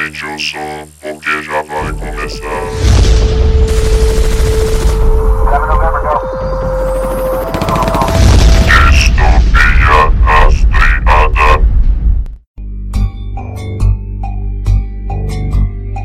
[0.00, 2.48] Aumente o som, porque já vai começar.
[8.88, 11.60] Distopia rastreada.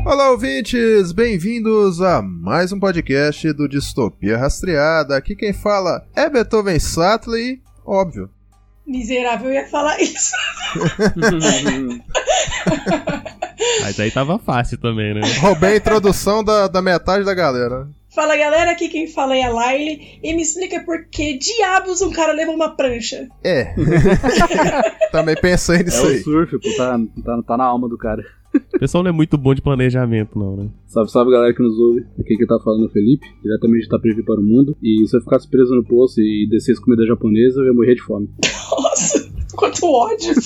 [0.04, 1.12] Olá, ouvintes!
[1.12, 5.16] Bem-vindos a mais um podcast do Distopia Rastreada.
[5.16, 8.28] Aqui quem fala é Beethoven Sattler, óbvio.
[8.86, 10.32] Miserável, eu ia falar isso.
[13.82, 15.20] Mas aí tava fácil também, né?
[15.40, 17.88] Roubei a introdução da, da metade da galera.
[18.14, 22.10] Fala galera, aqui quem fala é a Laile e me explica por que diabos um
[22.10, 23.28] cara leva uma prancha.
[23.44, 23.74] É.
[25.12, 26.18] Também pensei É nisso o aí.
[26.20, 28.22] surf, pô, tá, tá, tá na alma do cara.
[28.74, 30.68] O pessoal não é muito bom de planejamento, não, né?
[30.86, 32.06] Salve, salve galera que nos ouve.
[32.18, 34.74] Aqui quem tá falando é o Felipe, diretamente de Itapevi para o mundo.
[34.82, 38.00] E se eu ficasse preso no poço e descesse comida japonesa, eu ia morrer de
[38.02, 38.30] fome.
[38.82, 39.25] Nossa,
[39.56, 40.34] quanto ódio.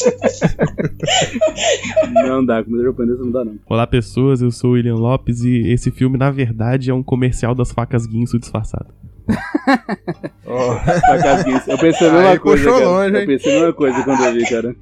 [2.26, 3.56] Não dá, comida japonesa não dá não.
[3.68, 7.54] Olá, pessoas, eu sou o William Lopes e esse filme, na verdade, é um comercial
[7.54, 8.86] das facas Guinso disfarçado.
[10.46, 11.66] Ó, Facasguinhos.
[11.68, 12.90] Eu pensei a mesma Aí coisa, puxou cara.
[12.90, 14.76] longe, eu pensei a mesma coisa quando eu vi, cara.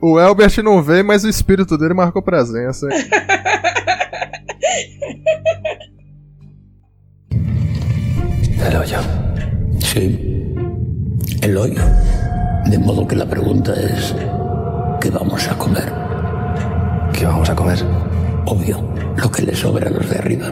[0.00, 2.88] o Elbert não veio, mas o espírito dele marcou presença.
[2.92, 3.04] hein?
[11.42, 12.21] El hoyo.
[12.66, 14.14] De modo que la pregunta es,
[15.00, 15.92] ¿qué vamos a comer?
[17.12, 17.78] ¿Qué vamos a comer?
[18.46, 18.80] Obvio,
[19.16, 20.50] lo que le sobra a los de arriba.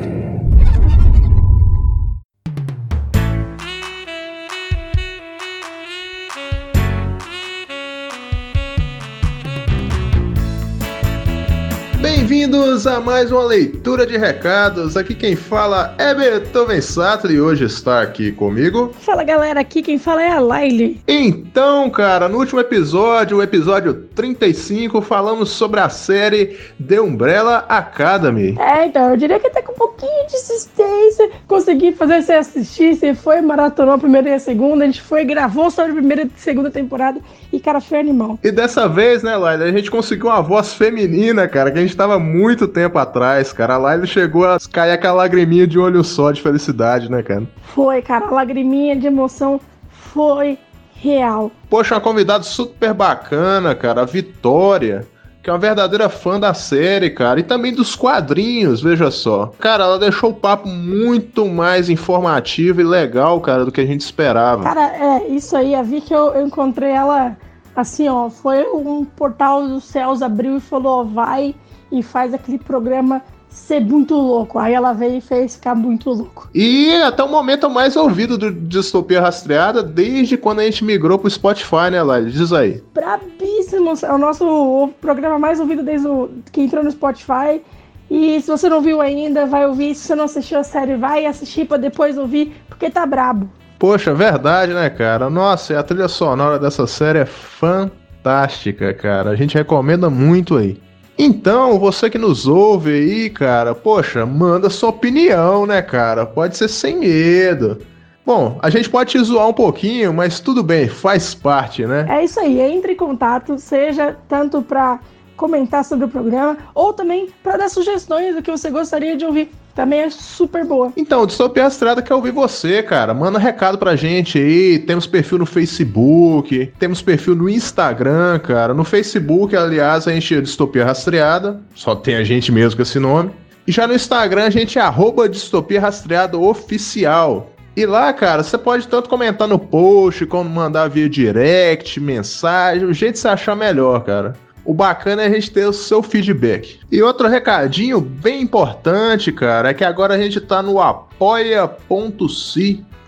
[12.30, 14.96] Bem-vindos a mais uma leitura de recados.
[14.96, 18.94] Aqui quem fala é Beethoven Sattler e hoje está aqui comigo.
[19.00, 21.00] Fala galera, aqui quem fala é a Laile.
[21.08, 28.56] Então, cara, no último episódio, o episódio 35, falamos sobre a série The Umbrella Academy.
[28.60, 32.94] É, então, eu diria que até com um pouquinho de insistência consegui fazer você assistir.
[32.94, 36.22] Você foi, maratonou a primeira e a segunda, a gente foi, gravou sobre a primeira
[36.22, 37.20] e segunda temporada
[37.52, 38.38] e, cara, foi animal.
[38.44, 41.96] E dessa vez, né, Laila, a gente conseguiu uma voz feminina, cara, que a gente
[41.96, 43.75] tava muito tempo atrás, cara.
[43.75, 47.42] A Laila chegou a cair aquela lagriminha de olho só de felicidade, né, cara?
[47.75, 50.58] Foi, cara, a lagriminha de emoção foi
[50.94, 51.50] real.
[51.69, 55.06] Poxa, uma convidada super bacana, cara, a Vitória,
[55.42, 59.52] que é uma verdadeira fã da série, cara, e também dos quadrinhos, veja só.
[59.58, 64.02] Cara, ela deixou o papo muito mais informativo e legal, cara, do que a gente
[64.02, 64.62] esperava.
[64.62, 67.37] Cara, é, isso aí, a Vicky, eu, eu encontrei ela
[67.75, 71.54] assim, ó, foi um portal dos céus abriu e falou, ó, vai
[71.90, 74.58] e faz aquele programa ser muito louco.
[74.58, 76.48] Aí ela veio e fez ficar muito louco.
[76.54, 81.28] E até o momento mais ouvido do Distopia Rastreada desde quando a gente migrou pro
[81.28, 82.30] Spotify, né, Laila?
[82.30, 82.82] Diz aí.
[82.94, 87.60] Brabíssimo, é o nosso programa mais ouvido desde o, que entrou no Spotify.
[88.08, 89.94] E se você não viu ainda, vai ouvir.
[89.94, 93.48] Se você não assistiu a série, vai assistir pra depois ouvir, porque tá brabo.
[93.78, 95.30] Poxa, verdade, né, cara?
[95.30, 99.30] Nossa, e a trilha sonora dessa série é fantástica, cara.
[99.30, 100.76] A gente recomenda muito aí.
[101.22, 106.25] Então, você que nos ouve aí, cara, poxa, manda sua opinião, né, cara?
[106.25, 107.76] Pode ser sem medo.
[108.25, 112.06] Bom, a gente pode te zoar um pouquinho, mas tudo bem, faz parte, né?
[112.08, 114.98] É isso aí, entre em contato, seja tanto pra
[115.36, 119.50] comentar sobre o programa ou também pra dar sugestões do que você gostaria de ouvir.
[119.80, 120.92] Também é super boa.
[120.94, 123.14] Então, Distopia Rastreada quer ouvir você, cara.
[123.14, 124.78] Manda recado pra gente aí.
[124.78, 128.74] Temos perfil no Facebook, temos perfil no Instagram, cara.
[128.74, 131.62] No Facebook, aliás, a gente é Distopia Rastreada.
[131.74, 133.30] Só tem a gente mesmo com esse nome.
[133.66, 137.50] E já no Instagram, a gente é arroba Distopia Rastreada Oficial.
[137.74, 142.92] E lá, cara, você pode tanto comentar no post, como mandar via direct, mensagem, o
[142.92, 144.34] jeito que você achar melhor, cara.
[144.70, 146.78] O bacana é a gente ter o seu feedback.
[146.92, 151.75] E outro recadinho bem importante, cara, é que agora a gente tá no apoia.se,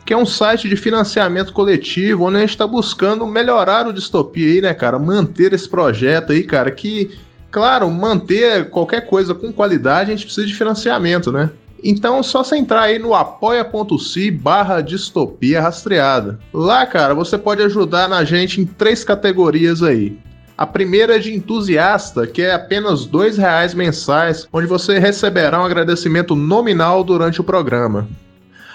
[0.05, 4.45] que é um site de financiamento coletivo, onde a gente tá buscando melhorar o distopia
[4.55, 4.99] aí, né, cara?
[4.99, 7.17] Manter esse projeto aí, cara, que,
[7.49, 11.49] claro, manter qualquer coisa com qualidade, a gente precisa de financiamento, né?
[11.85, 16.41] Então, só você entrar aí no apoia.se barra distopia rastreada.
[16.53, 20.19] Lá, cara, você pode ajudar na gente em três categorias aí.
[20.57, 25.65] A primeira é de entusiasta, que é apenas R$ reais mensais, onde você receberá um
[25.65, 28.09] agradecimento nominal durante o programa.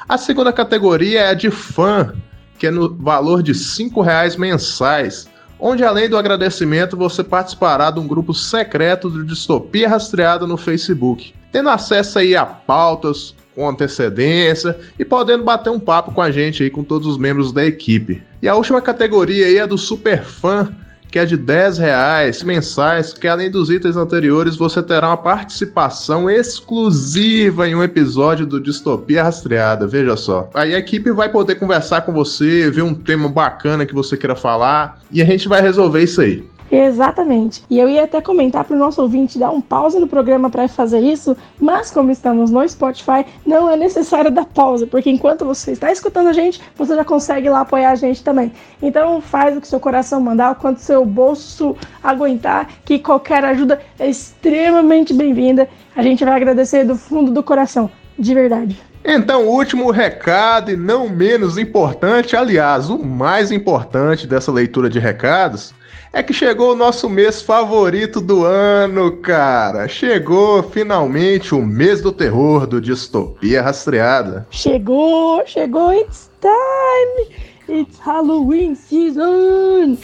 [0.10, 2.14] A segunda categoria é a de fã,
[2.58, 5.30] que é no valor de R$ reais mensais,
[5.60, 11.34] onde além do agradecimento você participará de um grupo secreto de Distopia Rastreada no Facebook,
[11.52, 16.62] tendo acesso aí a pautas com antecedência e podendo bater um papo com a gente
[16.64, 18.22] aí com todos os membros da equipe.
[18.42, 20.72] E a última categoria aí é do super fã,
[21.10, 26.30] que é de 10 reais mensais, que além dos itens anteriores, você terá uma participação
[26.30, 30.50] exclusiva em um episódio do Distopia Rastreada, veja só.
[30.54, 34.36] Aí a equipe vai poder conversar com você, ver um tema bacana que você queira
[34.36, 36.44] falar, e a gente vai resolver isso aí.
[36.72, 37.64] Exatamente.
[37.70, 40.68] E eu ia até comentar para o nosso ouvinte dar um pausa no programa para
[40.68, 45.72] fazer isso, mas como estamos no Spotify, não é necessário dar pausa, porque enquanto você
[45.72, 48.52] está escutando a gente, você já consegue lá apoiar a gente também.
[48.82, 53.80] Então faz o que seu coração mandar, o quanto seu bolso aguentar, que qualquer ajuda
[53.98, 55.70] é extremamente bem-vinda.
[55.96, 57.90] A gente vai agradecer do fundo do coração,
[58.20, 58.78] de verdade.
[59.10, 65.74] Então, último recado, e não menos importante, aliás, o mais importante dessa leitura de recados,
[66.14, 69.88] é que chegou o nosso mês favorito do ano, cara.
[69.88, 74.48] Chegou finalmente o mês do terror do Distopia Rastreada.
[74.50, 77.48] Chegou, chegou, it's time!
[77.70, 79.98] It's Halloween season!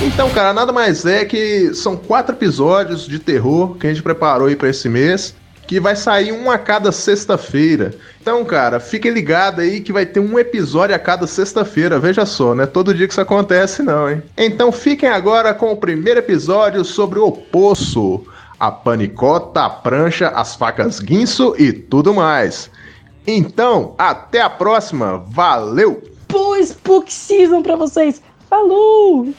[0.00, 4.48] Então, cara, nada mais é que são quatro episódios de terror que a gente preparou
[4.48, 5.34] aí pra esse mês,
[5.68, 7.94] que vai sair um a cada sexta-feira.
[8.20, 12.54] Então, cara, fiquem ligados aí que vai ter um episódio a cada sexta-feira, veja só,
[12.54, 14.22] não é todo dia que isso acontece não, hein?
[14.36, 18.24] Então fiquem agora com o primeiro episódio sobre o Poço,
[18.58, 22.70] a panicota, a prancha, as facas guinso e tudo mais.
[23.26, 26.02] Então, até a próxima, valeu!
[26.30, 28.22] Boa Spook Season pra vocês!
[28.48, 29.34] Falou!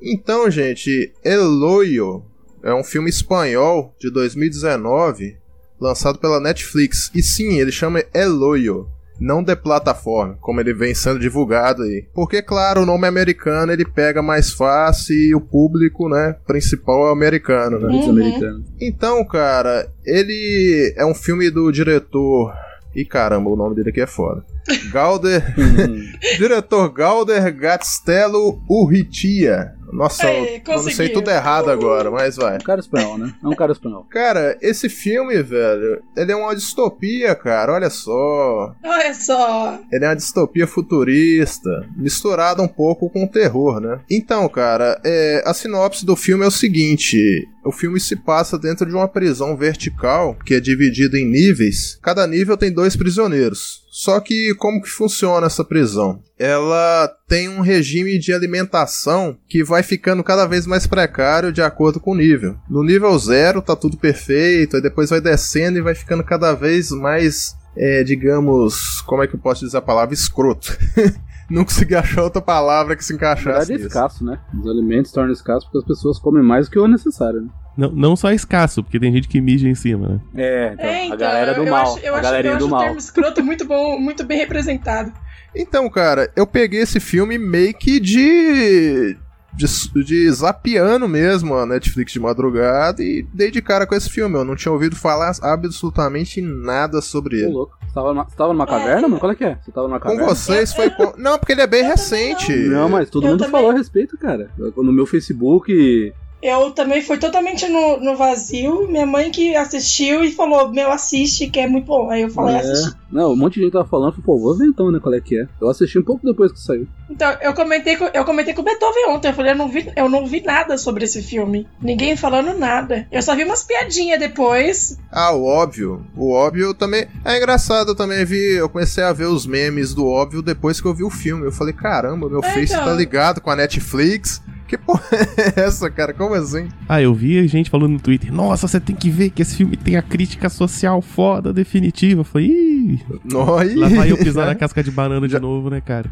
[0.00, 2.24] Então, gente, Eloio
[2.62, 5.36] é um filme espanhol de 2019,
[5.80, 7.10] lançado pela Netflix.
[7.14, 8.88] E sim, ele chama Eloio,
[9.20, 12.06] não The Plataforma, como ele vem sendo divulgado aí.
[12.14, 17.08] Porque, claro, o nome americano ele pega mais fácil e o público, né, principal é
[17.08, 18.04] o americano, né?
[18.08, 18.66] Americanos.
[18.80, 22.52] Então, cara, ele é um filme do diretor.
[22.94, 24.44] Ih, caramba, o nome dele aqui é foda.
[24.92, 25.54] Galder.
[26.38, 29.77] diretor Galder Gatstello Urritia.
[29.92, 32.54] Nossa, Ei, eu não sei tudo errado agora, mas vai.
[32.54, 33.34] É um cara espanhol, né?
[33.42, 34.06] É um cara espanhol.
[34.10, 38.74] Cara, esse filme, velho, ele é uma distopia, cara, olha só.
[38.84, 39.78] Olha só.
[39.90, 44.00] Ele é uma distopia futurista, misturada um pouco com terror, né?
[44.10, 48.86] Então, cara, é, a sinopse do filme é o seguinte: o filme se passa dentro
[48.86, 51.98] de uma prisão vertical que é dividida em níveis.
[52.02, 53.87] Cada nível tem dois prisioneiros.
[53.98, 56.22] Só que como que funciona essa prisão?
[56.38, 61.98] Ela tem um regime de alimentação que vai ficando cada vez mais precário de acordo
[61.98, 62.56] com o nível.
[62.70, 66.92] No nível zero tá tudo perfeito, aí depois vai descendo e vai ficando cada vez
[66.92, 70.14] mais, é, digamos, como é que eu posso dizer a palavra?
[70.14, 70.78] Escroto.
[71.50, 74.38] Não consegui achar outra palavra que se Na encaixasse verdade é escasso, né?
[74.60, 77.48] Os alimentos tornam escasso porque as pessoas comem mais do que o necessário, né?
[77.78, 80.20] Não, não só escasso, porque tem gente que mija em cima, né?
[80.34, 81.94] É, então, É, então, a galera do eu mal.
[81.94, 82.80] Acho, eu a acho, galerinha eu acho do o mal.
[82.82, 85.12] termo escroto muito bom, muito bem representado.
[85.54, 89.16] Então, cara, eu peguei esse filme meio que de.
[89.54, 94.34] de, de zapiano mesmo a Netflix de madrugada e dei de cara com esse filme.
[94.36, 97.52] Eu não tinha ouvido falar absolutamente nada sobre Ô, ele.
[97.52, 97.78] louco.
[97.86, 99.18] Você tava, numa, você tava numa caverna, mano?
[99.20, 99.56] Qual é que é?
[99.62, 100.26] Você tava numa Com caverna?
[100.34, 100.90] vocês foi.
[100.90, 102.52] com- Não, porque ele é bem recente.
[102.52, 103.52] Não, mas todo Eu mundo também.
[103.52, 104.50] falou a respeito, cara.
[104.76, 106.12] No meu Facebook.
[106.40, 108.86] Eu também fui totalmente no, no vazio.
[108.88, 112.08] Minha mãe que assistiu e falou: Meu, assiste, que é muito bom.
[112.10, 112.58] Aí eu falei: É.
[112.60, 112.96] assisti.
[113.10, 115.00] Não, um monte de gente tava falando, falei, pô, vou ver então, né?
[115.00, 115.48] Qual é que é.
[115.60, 116.86] Eu assisti um pouco depois que saiu.
[117.08, 119.28] Então, eu comentei, com, eu comentei com o Beethoven ontem.
[119.28, 121.66] Eu falei: eu não, vi, eu não vi nada sobre esse filme.
[121.82, 123.06] Ninguém falando nada.
[123.10, 124.98] Eu só vi umas piadinhas depois.
[125.10, 126.04] Ah, o óbvio.
[126.16, 127.06] O óbvio também.
[127.24, 128.56] É engraçado, eu também vi.
[128.56, 131.46] Eu comecei a ver os memes do óbvio depois que eu vi o filme.
[131.46, 132.84] Eu falei, caramba, meu É, Face então.
[132.84, 134.42] tá ligado com a Netflix.
[134.68, 135.02] Que porra
[135.56, 136.12] é essa, cara?
[136.12, 136.68] Como assim?
[136.88, 139.76] Ah, eu vi gente falando no Twitter, nossa, você tem que ver que esse filme
[139.76, 142.20] tem a crítica social foda, definitiva.
[142.20, 143.00] Eu falei, ih,
[143.32, 146.10] lá vai eu pisar na casca de banana de novo, né, cara?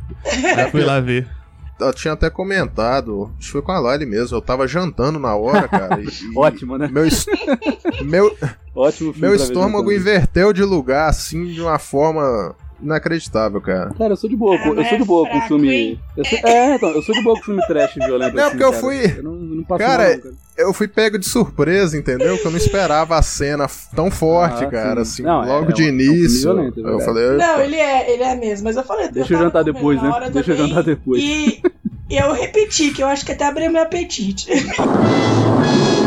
[0.56, 1.28] Aí fui lá ver.
[1.78, 5.36] Eu tinha até comentado, acho que foi com a Lali mesmo, eu tava jantando na
[5.36, 6.00] hora, cara.
[6.00, 6.88] e- e Ótimo, né?
[6.90, 7.26] Meu, es-
[8.02, 8.34] meu,
[8.74, 9.28] Ótimo filme.
[9.28, 13.90] meu estômago inverteu de lugar, assim, de uma forma inacreditável, cara.
[13.96, 15.98] Cara, eu sou de boa, com, eu Ah, sou de boa com filme.
[16.16, 18.34] Eu sou, é, então, eu sou de boa com filme trash e violento.
[18.36, 18.80] Não, assim, porque eu cara.
[18.82, 20.34] fui- Eu não, não Cara, mal, cara.
[20.56, 22.38] Eu fui pego de surpresa, entendeu?
[22.38, 25.10] Que eu não esperava a cena tão forte, Ah, cara, sim.
[25.10, 26.40] assim, Não, é- logo é de um- é um filme início.
[26.54, 28.64] violento, é eu falei, Não, ele é, ele é mesmo.
[28.64, 30.10] Mas eu falei: Deixa eu jantar depois, né?
[30.32, 31.22] Deixa eu jantar depois.
[31.22, 31.60] E
[32.10, 34.46] eu repeti, que eu acho que até abriu meu apetite.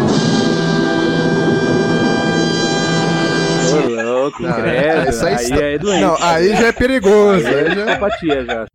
[4.19, 5.09] louco, Não, credo.
[5.09, 6.01] isso aí Aí está- é doente.
[6.01, 7.47] Não, aí já é perigoso.
[7.47, 7.85] Aí é Aí já...
[7.85, 8.65] psicopatia já.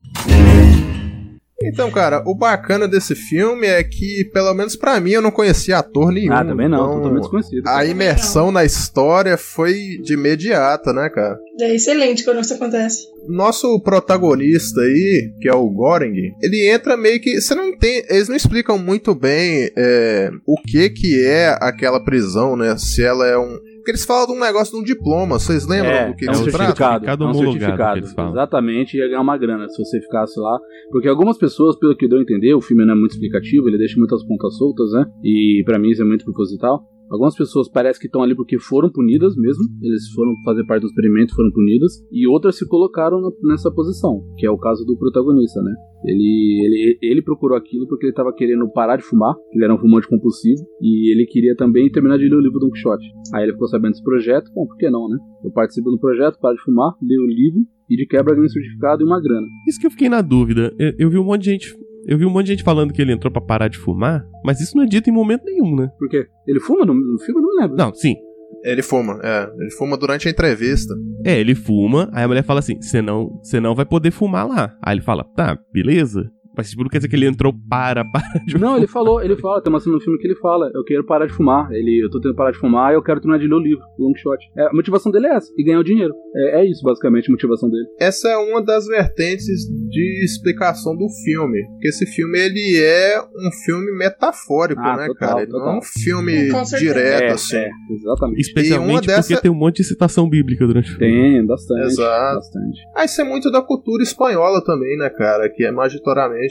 [1.67, 5.79] Então, cara, o bacana desse filme é que, pelo menos pra mim, eu não conhecia
[5.79, 6.33] ator nenhum.
[6.35, 7.67] Ah, também não, então totalmente desconhecido.
[7.69, 9.73] A imersão na história foi
[10.03, 11.39] de imediata, né, cara?
[11.61, 12.99] É excelente quando isso acontece.
[13.29, 17.41] Nosso protagonista aí, que é o Goring, ele entra meio que.
[17.41, 18.05] Você não entende.
[18.11, 22.77] Eles não explicam muito bem é, o que que é aquela prisão, né?
[22.77, 23.59] Se ela é um.
[23.85, 26.31] Porque eles falam de um negócio de um diploma, vocês lembram É, do que é
[26.31, 26.59] um eles tratam?
[26.59, 27.93] certificado, Certificado é um homologado certificado.
[27.93, 28.31] que eles falam.
[28.33, 30.59] Exatamente, ia ganhar uma grana se você ficasse lá.
[30.91, 33.77] Porque algumas pessoas, pelo que deu a entender, o filme não é muito explicativo, ele
[33.77, 35.05] deixa muitas pontas soltas, né?
[35.23, 36.81] E pra mim isso é muito proposital.
[37.11, 40.89] Algumas pessoas parece que estão ali porque foram punidas mesmo, eles foram fazer parte do
[40.89, 45.61] experimento, foram punidas, e outras se colocaram nessa posição, que é o caso do protagonista,
[45.63, 45.73] né?
[46.05, 49.79] Ele, ele, ele procurou aquilo porque ele estava querendo parar de fumar, ele era um
[49.79, 53.07] fumante compulsivo, e ele queria também terminar de ler o livro Don Quixote.
[53.35, 55.17] Aí ele ficou sabendo desse projeto, bom, por que não, né?
[55.45, 58.49] Eu participo do projeto, paro de fumar, leio o livro, e de quebra ganho um
[58.49, 59.47] certificado e uma grana.
[59.69, 60.75] Isso que eu fiquei na dúvida.
[60.79, 61.84] Eu, eu vi um monte de gente.
[62.07, 64.61] Eu vi um monte de gente falando que ele entrou pra parar de fumar, mas
[64.61, 65.89] isso não é dito em momento nenhum, né?
[65.99, 66.27] Por quê?
[66.47, 67.41] Ele fuma no, no filme?
[67.41, 67.77] Eu não me lembro.
[67.77, 68.15] Não, sim.
[68.63, 69.51] Ele fuma, é.
[69.59, 70.95] Ele fuma durante a entrevista.
[71.25, 74.47] É, ele fuma, aí a mulher fala assim: você não, você não vai poder fumar
[74.47, 74.77] lá.
[74.83, 76.31] Aí ele fala: tá, beleza.
[76.57, 79.37] Mas tipo, não quer dizer que ele entrou para, para de Não, ele falou, ele
[79.37, 81.71] fala, tem uma cena no filme que ele fala, eu quero parar de fumar.
[81.73, 83.83] Ele, eu tô tentando parar de fumar e eu quero terminar de ler o livro,
[83.99, 84.39] o long shot.
[84.57, 86.15] É, a motivação dele é essa, e ganhar o dinheiro.
[86.37, 87.85] É, é isso, basicamente, a motivação dele.
[88.01, 89.47] Essa é uma das vertentes
[89.89, 91.63] de explicação do filme.
[91.73, 95.43] Porque esse filme, ele é um filme metafórico, Ah, né, total, cara?
[95.43, 95.79] Ele não é total.
[95.79, 96.33] um filme
[96.79, 97.57] direto, é, assim.
[97.57, 98.41] é, exatamente.
[98.41, 101.13] Especialmente uma porque dessa- tem um monte de citação bíblica durante o filme.
[101.13, 101.87] Tem, bastante.
[101.87, 102.35] Exato.
[102.37, 102.81] Bastante.
[102.97, 105.49] Ah, isso é muito da cultura espanhola também, né, cara?
[105.49, 106.44] Que é majoritariamente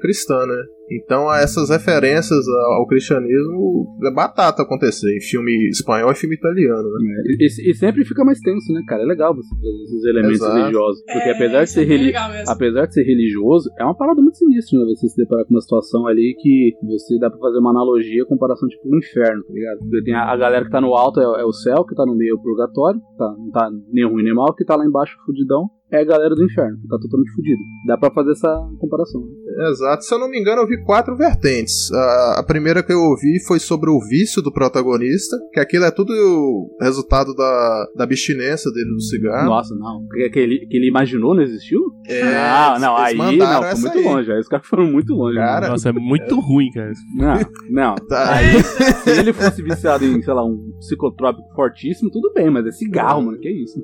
[0.00, 0.64] cristã, né?
[0.90, 7.22] Então, essas referências ao cristianismo é batata acontecer em filme espanhol e filme italiano, né?
[7.40, 9.02] É, e, e sempre fica mais tenso, né, cara?
[9.02, 10.56] É legal você trazer esses elementos Exato.
[10.56, 11.02] religiosos.
[11.04, 12.44] Porque É, apesar de ser é.
[12.46, 14.84] Apesar de ser religioso, é uma parada muito sinistra, né?
[14.94, 18.68] Você se deparar com uma situação ali que você dá pra fazer uma analogia, comparação
[18.68, 19.78] tipo o inferno, tá ligado?
[19.78, 22.04] Porque Tem a, a galera que tá no alto é, é o céu, que tá
[22.04, 24.84] no meio é o purgatório, tá, não tá nem ruim nem mal, que tá lá
[24.84, 27.62] embaixo fudidão é a galera do inferno, que tá totalmente fudido.
[27.86, 28.48] Dá pra fazer essa
[28.80, 29.20] comparação.
[29.20, 29.28] né?
[29.70, 30.04] Exato.
[30.04, 31.90] Se eu não me engano, eu vi quatro vertentes.
[31.92, 35.90] A, a primeira que eu ouvi foi sobre o vício do protagonista, que aquilo é
[35.90, 39.46] tudo o resultado da, da abstinência dele do cigarro.
[39.46, 40.06] Nossa, não.
[40.12, 41.80] Que, que ele, que ele imaginou não existiu?
[42.08, 44.04] É, não, não, aí não, foi muito aí.
[44.04, 44.32] longe.
[44.32, 45.36] Aí os caras foram muito longe.
[45.36, 45.72] Cara, mano.
[45.72, 46.92] Nossa, é muito ruim, cara.
[47.14, 47.38] Não,
[47.70, 47.94] não.
[47.94, 48.34] Tá.
[48.34, 52.70] Aí, se ele fosse viciado em, sei lá, um psicotrópico fortíssimo, tudo bem, mas é
[52.70, 53.80] cigarro, mano, que isso?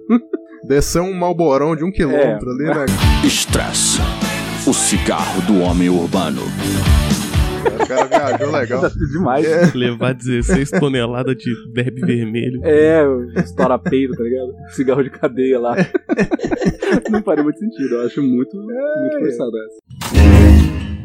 [0.66, 2.87] Desceu um malborão de um quilômetro ali, né?
[3.25, 3.98] Stress.
[4.66, 6.42] O cigarro do homem urbano.
[6.42, 8.90] O cara viajou legal.
[9.12, 9.46] Demais.
[9.46, 9.70] É.
[9.74, 12.60] Levar 16 toneladas de derby vermelho.
[12.64, 13.02] É,
[13.40, 14.54] estoura peito, tá ligado?
[14.70, 15.74] Cigarro de cadeia lá.
[17.10, 20.17] Não faria muito sentido, eu acho muito, muito forçado essa.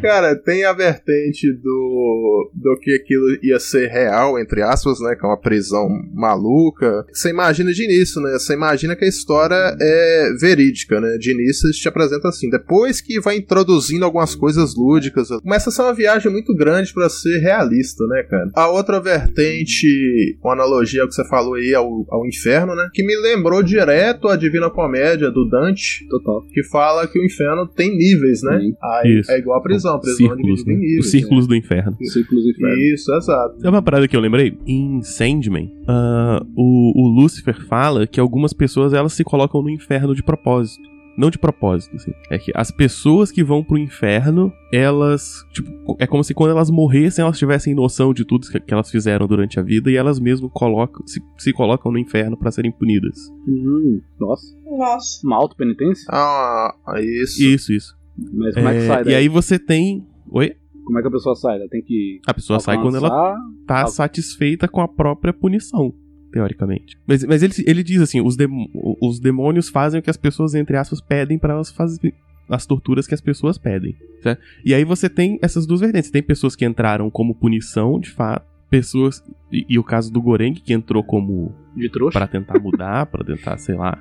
[0.03, 5.15] Cara, tem a vertente do, do que aquilo ia ser real, entre aspas, né?
[5.15, 7.05] Que é uma prisão maluca.
[7.09, 8.33] Você imagina de início, né?
[8.33, 11.17] Você imagina que a história é verídica, né?
[11.17, 12.49] De início eles te apresenta assim.
[12.49, 17.07] Depois que vai introduzindo algumas coisas lúdicas, começa a ser uma viagem muito grande pra
[17.07, 18.51] ser realista, né, cara?
[18.55, 22.89] A outra vertente, uma analogia ao que você falou aí, ao, ao inferno, né?
[22.93, 26.45] Que me lembrou direto a Divina Comédia do Dante, Total.
[26.51, 28.59] que fala que o inferno tem níveis, né?
[28.83, 30.75] Aí é igual a prisão, a prisão é Círculos, dividida né?
[30.75, 31.05] em níveis.
[31.05, 31.97] Os círculos do inferno.
[32.01, 32.77] Círculos do inferno.
[32.93, 33.55] Isso, exato.
[33.55, 34.57] Sabe uma parada que eu lembrei?
[34.65, 40.15] Em Sandman, ah, o, o Lucifer fala que algumas pessoas elas se colocam no inferno
[40.15, 40.93] de propósito.
[41.15, 42.11] Não de propósito, assim.
[42.29, 45.45] É que as pessoas que vão pro inferno, elas.
[45.53, 48.89] Tipo, é como se quando elas morressem, elas tivessem noção de tudo que, que elas
[48.89, 52.71] fizeram durante a vida e elas mesmo colocam, se, se colocam no inferno pra serem
[52.71, 53.15] punidas.
[53.47, 54.57] Hum, nossa.
[54.65, 55.27] Nossa.
[55.27, 56.05] Uma auto-penitência?
[56.09, 57.43] Ah, isso.
[57.43, 58.02] Isso, isso.
[58.17, 59.15] Mas como é, que É, sai e daí?
[59.15, 60.05] aí você tem.
[60.29, 60.55] Oi?
[60.85, 61.55] Como é que a pessoa sai?
[61.57, 62.19] Ela tem que.
[62.27, 65.93] A pessoa sai quando ela alcançar- tá Al- satisfeita com a própria punição,
[66.31, 66.97] teoricamente.
[67.07, 68.69] Mas, mas ele, ele diz assim: os, dem-
[69.01, 72.13] os demônios fazem o que as pessoas, entre aspas, pedem pra elas fazerem.
[72.49, 73.95] As torturas que as pessoas pedem.
[74.21, 74.41] certo?
[74.65, 76.11] E aí você tem essas duas vertentes.
[76.11, 78.45] Tem pessoas que entraram como punição, de fato.
[78.69, 79.23] Pessoas.
[79.51, 81.55] E, e o caso do Goreng, que entrou como.
[81.75, 82.19] De trouxa?
[82.19, 83.97] Pra tentar mudar, pra tentar, sei lá.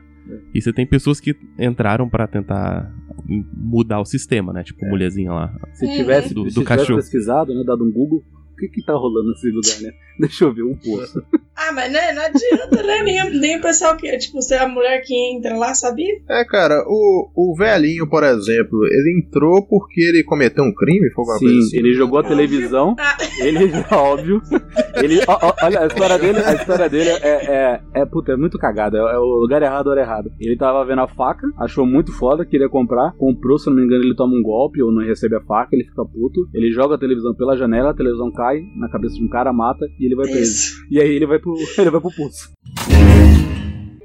[0.54, 2.92] E você tem pessoas que entraram pra tentar
[3.26, 4.62] mudar o sistema, né?
[4.62, 5.54] Tipo, mulherzinha lá.
[5.74, 6.98] Se tivesse, Do- se do tivesse cachorro.
[6.98, 7.62] pesquisado, né?
[7.64, 8.22] Dado um Google,
[8.68, 9.96] que que tá rolando nesse lugar, né?
[10.18, 11.22] Deixa eu ver um poço.
[11.54, 13.02] Ah, mas né, não adianta, né?
[13.04, 16.12] Nem, nem o pessoal que, tipo, se é a mulher que entra lá, sabia?
[16.28, 21.10] É, cara, o, o velhinho, por exemplo, ele entrou porque ele cometeu um crime?
[21.10, 21.76] Foi alguma coisa Sim, assim?
[21.76, 22.96] ele jogou a televisão.
[22.98, 24.40] Ah, Ele, óbvio.
[25.02, 28.36] Ele, ó, ó, olha, a história dele, a história dele é, é, é, puta, é
[28.36, 28.98] muito cagada.
[28.98, 30.30] É, é o lugar errado, hora errada.
[30.40, 34.02] Ele tava vendo a faca, achou muito foda, queria comprar, comprou, se não me engano,
[34.02, 36.48] ele toma um golpe ou não recebe a faca, ele fica puto.
[36.54, 39.86] Ele joga a televisão pela janela, a televisão cai na cabeça de um cara, mata
[39.98, 40.50] e ele vai preso.
[40.50, 40.86] isso.
[40.90, 42.50] E aí ele vai pro, ele vai pro pulso.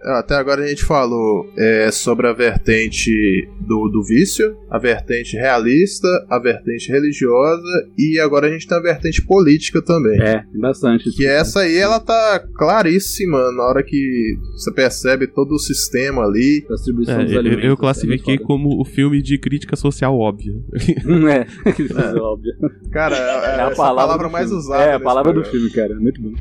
[0.07, 3.11] Ah, Até agora a gente falou é, sobre a vertente
[3.59, 8.81] do, do vício, a vertente realista, a vertente religiosa e agora a gente tem a
[8.81, 10.21] vertente política também.
[10.21, 11.11] É, bastante.
[11.11, 16.65] Que essa aí ela tá claríssima na hora que você percebe todo o sistema ali.
[16.69, 17.65] A distribuição É, dos eu, alimentos.
[17.65, 20.53] eu é classifiquei muito como o filme de crítica social óbvia.
[21.27, 21.45] É,
[21.81, 22.53] isso é óbvio.
[22.91, 23.19] Cara, é,
[23.59, 24.83] É a essa palavra, do mais usada.
[24.83, 25.93] É, a palavra do filme, cara.
[25.93, 26.33] é Muito bom.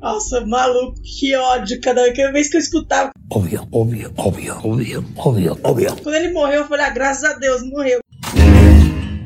[0.00, 1.78] Nossa, maluco, que ódio.
[1.80, 5.96] Cada vez que eu escutava, Obvio, obvio, obvio, obvio, obvio.
[6.02, 8.00] quando ele morreu, eu falei, ah, graças a Deus, morreu.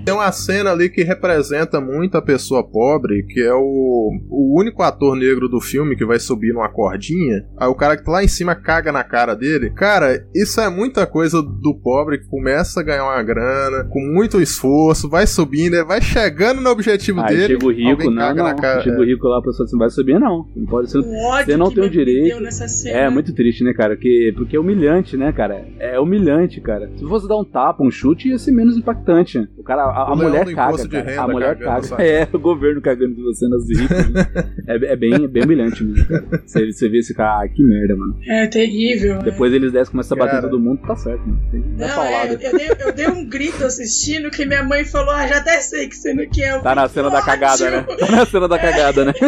[0.04, 4.82] Tem uma cena ali que representa muito a pessoa pobre, que é o, o único
[4.82, 7.46] ator negro do filme que vai subir numa cordinha.
[7.56, 9.70] Aí o cara que tá lá em cima caga na cara dele.
[9.70, 14.40] Cara, isso é muita coisa do pobre que começa a ganhar uma grana, com muito
[14.40, 17.54] esforço, vai subindo, vai chegando no objetivo Ah, dele.
[17.54, 18.49] chega o rico, não, caga não.
[18.50, 18.82] na cara.
[18.82, 20.46] Chega o rico lá, a pessoa assim, não vai subir, não.
[20.54, 21.02] Não pode ser.
[21.02, 22.28] Você não que tem o direito.
[22.28, 22.99] deu nessa cena.
[22.99, 23.96] É muito triste, né, cara?
[23.96, 25.66] Que, porque é humilhante, né, cara?
[25.78, 26.90] É humilhante, cara.
[26.96, 29.38] Se fosse dar um tapa, um chute, ia ser menos impactante.
[29.56, 31.96] O cara, a, a mulher caga, renda A mulher caga.
[32.02, 34.10] É, o governo cagando de você nas ricas.
[34.10, 34.26] né?
[34.68, 36.24] é, é bem, é bem humilhante mesmo, cara.
[36.44, 38.16] Você, você vê esse cara, ah, que merda, mano.
[38.28, 39.16] É terrível.
[39.16, 39.22] né?
[39.24, 40.48] Depois eles descem, começam a bater em Cara.
[40.50, 41.40] todo mundo, tá certo, mano.
[41.78, 45.38] Não, é, eu, dei, eu dei um grito assistindo que minha mãe falou: Ah, já
[45.38, 46.54] até sei que você não quer.
[46.56, 47.84] Eu Tá na cena da "Que cagada, né?
[47.88, 49.12] ódio." Tá na cena da cagada, né?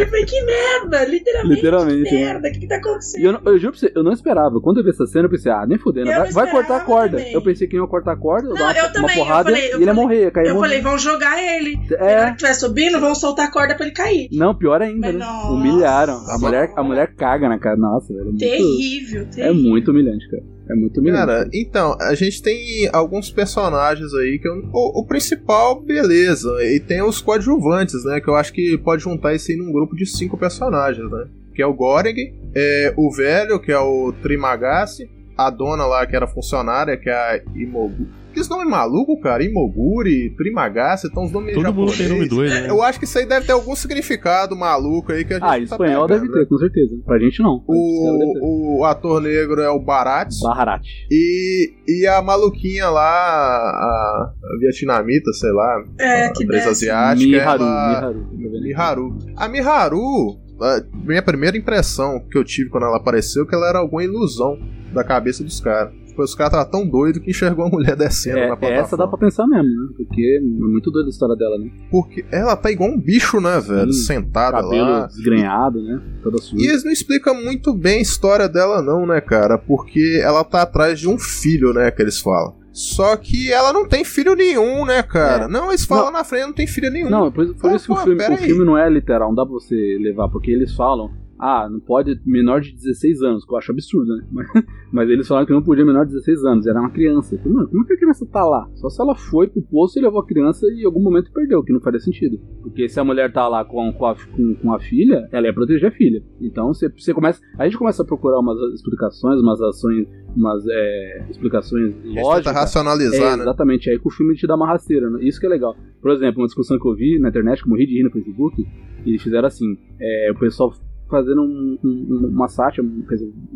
[0.00, 1.54] Eu falei, que merda, literalmente.
[1.54, 2.24] Literalmente, Que né?
[2.24, 3.20] merda, o que, que tá acontecendo?
[3.20, 4.60] E eu, não- eu juro pra você, eu não esperava.
[4.60, 6.80] Quando eu vi essa cena, eu pensei, ah, nem fudendo, Eu vai, vai cortar a
[6.80, 7.16] corda.
[7.18, 7.32] também.
[7.32, 9.39] Eu pensei que iam cortar a corda, Não, dar uma, eu uma também, eu porrada
[9.44, 10.68] falei- eu e ele ia falei- morrer, ia cair Eu morrer.
[10.68, 11.80] falei, vão jogar ele.
[11.92, 11.98] É.
[11.98, 14.28] Na hora que estiver subindo, vão soltar a corda pra ele cair.
[14.32, 15.24] Não, pior ainda, Mas né?
[15.24, 15.48] nossa.
[15.52, 16.14] Humilharam.
[16.28, 17.76] A mulher, a mulher caga na cara.
[17.76, 18.20] Nossa, velho.
[18.20, 19.54] É muito, Terrível, é terrível.
[19.54, 20.42] muito humilhante, cara.
[20.70, 21.26] É muito humilhante.
[21.26, 26.48] Cara, então, a gente tem alguns personagens aí que eu- o, o principal, beleza.
[26.62, 28.20] E tem os coadjuvantes, né?
[28.20, 31.24] Que eu acho que pode juntar isso aí num grupo de cinco personagens, né?
[31.54, 32.14] Que é o Goreng,
[32.54, 35.10] é, o velho, que é o Trimagasi,
[35.46, 38.06] a dona lá, que era funcionária, que é a Imogu.
[38.32, 39.42] Que esse nome maluco, cara?
[39.42, 42.28] Imoguri, Trimagasi, estão os nomes Todo mundo tem nome japonês.
[42.28, 42.70] doido, né?
[42.70, 45.48] Eu acho que isso aí deve ter algum significado maluco aí que a gente ah,
[45.48, 46.38] tá espanhol pegando, deve né?
[46.44, 46.94] ter, com certeza.
[47.04, 47.60] Pra gente não.
[47.66, 50.28] O, o ator negro é o Barat.
[50.44, 50.86] Baharat.
[51.10, 56.68] E, e a maluquinha lá, a, a vietnamita, sei lá, É, a que desce.
[56.68, 58.12] asiática, Miharu, ela...
[58.12, 58.20] Miharu.
[58.20, 58.60] Tá?
[58.60, 59.18] Miharu.
[59.36, 63.78] A Miharu, a minha primeira impressão que eu tive quando ela apareceu, que ela era
[63.78, 64.58] alguma ilusão
[64.92, 65.92] da cabeça dos caras.
[66.06, 68.82] Tipo, os caras estavam tão doidos que enxergou a mulher descendo É, na plataforma.
[68.82, 69.88] essa dá pra pensar mesmo, né?
[69.96, 71.70] Porque é muito doida a história dela, né?
[71.90, 73.92] Porque ela tá igual um bicho, né, velho?
[73.92, 74.06] Sim.
[74.06, 75.06] Sentada Cabelo lá.
[75.06, 76.02] desgrenhado, né?
[76.22, 76.56] Toda suja.
[76.62, 79.56] E eles não explicam muito bem a história dela, não, né, cara?
[79.56, 82.58] Porque ela tá atrás de um filho, né, que eles falam.
[82.72, 85.44] Só que ela não tem filho nenhum, né, cara?
[85.44, 85.48] É.
[85.48, 87.10] Não, eles falam na frente, não tem filho nenhum.
[87.10, 89.34] Não, por, por Ah, isso que o pô, filme, o filme não é literal, não
[89.34, 93.52] dá pra você levar, porque eles falam, ah, não pode menor de 16 anos, que
[93.52, 94.26] eu acho absurdo, né?
[94.30, 94.46] Mas,
[94.92, 97.34] mas eles falaram que não podia menor de 16 anos, era uma criança.
[97.34, 98.68] Eu falei, mano, como é que a criança tá lá?
[98.74, 101.62] Só se ela foi pro poço e levou a criança e em algum momento perdeu,
[101.62, 102.38] que não faria sentido.
[102.62, 105.54] Porque se a mulher tá lá com, com, a, com, com a filha, ela ia
[105.54, 106.22] proteger a filha.
[106.40, 107.40] Então você, você começa.
[107.58, 112.54] A gente começa a procurar umas explicações, umas ações, umas é, explicações lógicas.
[112.54, 113.42] racionalizar, É, né?
[113.42, 115.20] exatamente, aí que o filme te dá uma rasteira, né?
[115.22, 115.74] Isso que é legal.
[116.00, 118.10] Por exemplo, uma discussão que eu vi na internet, que eu morri de rir no
[118.10, 118.62] Facebook,
[119.04, 120.72] e eles fizeram assim, é, o pessoal
[121.10, 123.04] fazendo um- um- uma sátira, um-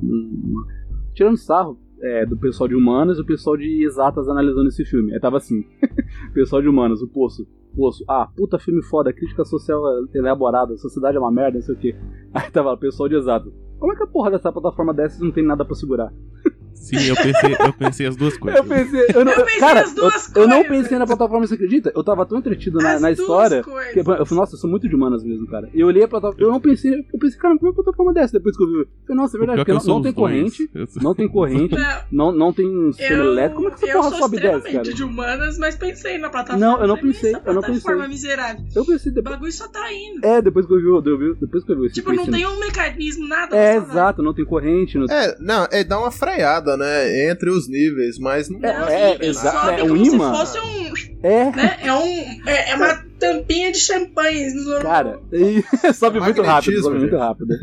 [0.02, 0.66] um- uma-
[1.14, 5.14] tirando sarro é, do pessoal de humanas e o pessoal de exatas analisando esse filme.
[5.14, 5.64] Aí tava assim,
[6.34, 9.80] pessoal de humanas, o Poço, Poço, ah, puta filme foda, crítica social
[10.14, 11.94] elaborada, sociedade é uma merda, não sei o que.
[12.34, 13.52] Aí tava o pessoal de exatas.
[13.78, 16.12] Como é que a porra dessa plataforma dessas não tem nada pra segurar?
[16.74, 18.58] Sim, eu pensei, eu pensei as duas coisas.
[18.60, 20.82] Eu pensei, eu não, Eu pensei cara, as duas eu, eu não coisas.
[20.82, 21.92] pensei na plataforma, você acredita?
[21.94, 23.62] Eu tava tão entretido na, As na história.
[23.62, 23.92] coisas.
[23.92, 25.70] Que, eu falei, nossa, eu sou muito de humanas mesmo, cara.
[25.72, 28.12] E eu olhei a plataforma, eu não pensei, eu pensei, cara, como é uma plataforma
[28.12, 28.32] dessa?
[28.34, 30.70] Depois que eu vi, eu falei, nossa, é verdade, porque eu não, não tem corrente,
[30.74, 31.74] Eu sou- não tem corrente,
[32.10, 33.56] Não, não, não tem sistema eu, elétrico.
[33.62, 34.96] Como é que essa eu porra sobe e desce, extremamente cara?
[34.96, 36.66] de humanas, mas pensei na plataforma.
[36.66, 38.08] Não, eu não pensei, "Essa eu não plataforma pensei.
[38.08, 38.64] miserável.
[38.74, 39.34] Eu pensei O depois.
[39.36, 40.24] bagulho só tá indo.
[40.26, 42.26] É, depois que eu vi, o- eu vi- depois que eu vi esse Tipo, não
[42.26, 43.56] tem um mecanismo, nada.
[43.56, 47.30] É, exato, não tem corrente, não É, não, é dar uma freada, né?
[47.30, 50.32] Entre os níveis, mas não É, e- e exa- sobe é um como imã.
[50.32, 50.84] se fosse um.
[51.22, 51.76] É, Né?
[51.82, 52.06] É um.
[52.46, 54.52] É, é uma tampinha de champanhe.
[54.52, 55.62] no- Cara, e
[55.94, 57.46] sobe muito rápido, sobe muito rápido.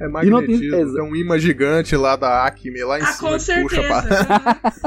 [0.00, 0.94] É E não tem- magnetismo.
[0.94, 4.02] Tem um imã gigante lá da Acme lá em Ah, cima com certeza.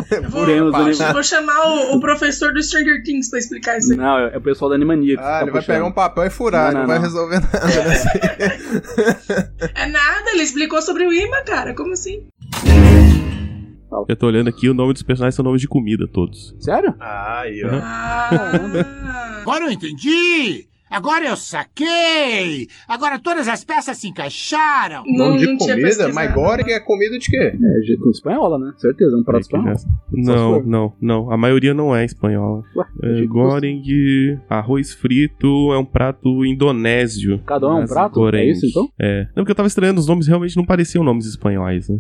[0.10, 3.92] puxa vou, Temos vou- vou chamar o, o professor do Stranger Things pra explicar isso
[3.92, 3.98] aí.
[3.98, 5.18] Não, é o pessoal da Animania.
[5.20, 7.04] Ah, ele vai pegar um papel e furar, Não, não, não, vai não.
[7.06, 7.68] resolver nada.
[7.68, 8.60] Né?
[9.76, 11.74] É nada, ele explicou sobre o imã, cara.
[11.74, 12.26] Como assim?
[14.08, 16.56] Eu tô olhando aqui, o nome dos personagens são nomes de comida, todos.
[16.60, 16.94] Sério?
[17.00, 17.70] Ah, aí, ó.
[17.72, 20.66] Ah, Agora eu entendi!
[20.92, 22.68] Agora eu saquei!
[22.88, 25.04] Agora todas as peças se encaixaram!
[25.06, 26.34] não, Nome de comida?
[26.34, 27.38] Goreng é comida de quê?
[27.54, 28.74] É, de- com espanhola, né?
[28.78, 29.76] Certeza, é um prato É espanhol.
[29.76, 31.32] já- Não, não, não.
[31.32, 32.64] A maioria não é espanhola.
[32.76, 33.84] Ué, É, goreng,
[34.50, 37.40] arroz frito é um prato indonésio.
[37.46, 38.14] Cada um é um prato?
[38.16, 38.40] goreng.
[38.48, 38.90] É isso, então?
[39.00, 39.26] É.
[39.36, 42.00] Não, porque eu tava estranhando, os nomes realmente não pareciam nomes espanhóis, né?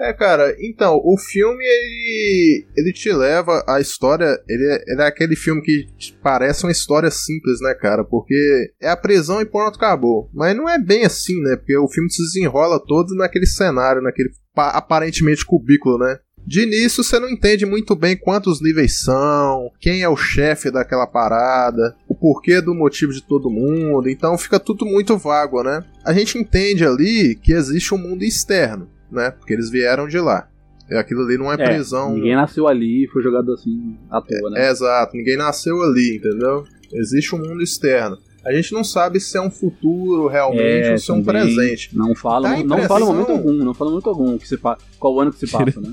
[0.00, 5.06] É, cara, então, o filme, ele, ele te leva a história, ele é, ele é
[5.06, 5.86] aquele filme que
[6.22, 10.30] parece uma história simples, né, cara, porque é a prisão e pronto, acabou.
[10.32, 14.30] Mas não é bem assim, né, porque o filme se desenrola todo naquele cenário, naquele
[14.54, 16.18] pa- aparentemente cubículo, né.
[16.46, 21.06] De início você não entende muito bem quantos níveis são, quem é o chefe daquela
[21.08, 25.82] parada, o porquê do motivo de todo mundo, então fica tudo muito vago, né.
[26.04, 29.30] A gente entende ali que existe um mundo externo, né?
[29.30, 30.48] Porque eles vieram de lá.
[30.90, 32.14] Aquilo ali não é, É, prisão.
[32.14, 34.66] Ninguém nasceu ali e foi jogado assim à toa, né?
[34.66, 36.64] É, exato, ninguém nasceu ali, entendeu?
[36.92, 38.16] Existe um mundo externo.
[38.44, 41.94] A gente não sabe se é um futuro realmente ou se é um presente.
[41.94, 44.78] Não fala, não, não fala momento algum, não fala momento algum que se pa...
[44.98, 45.92] qual ano que se passa, né?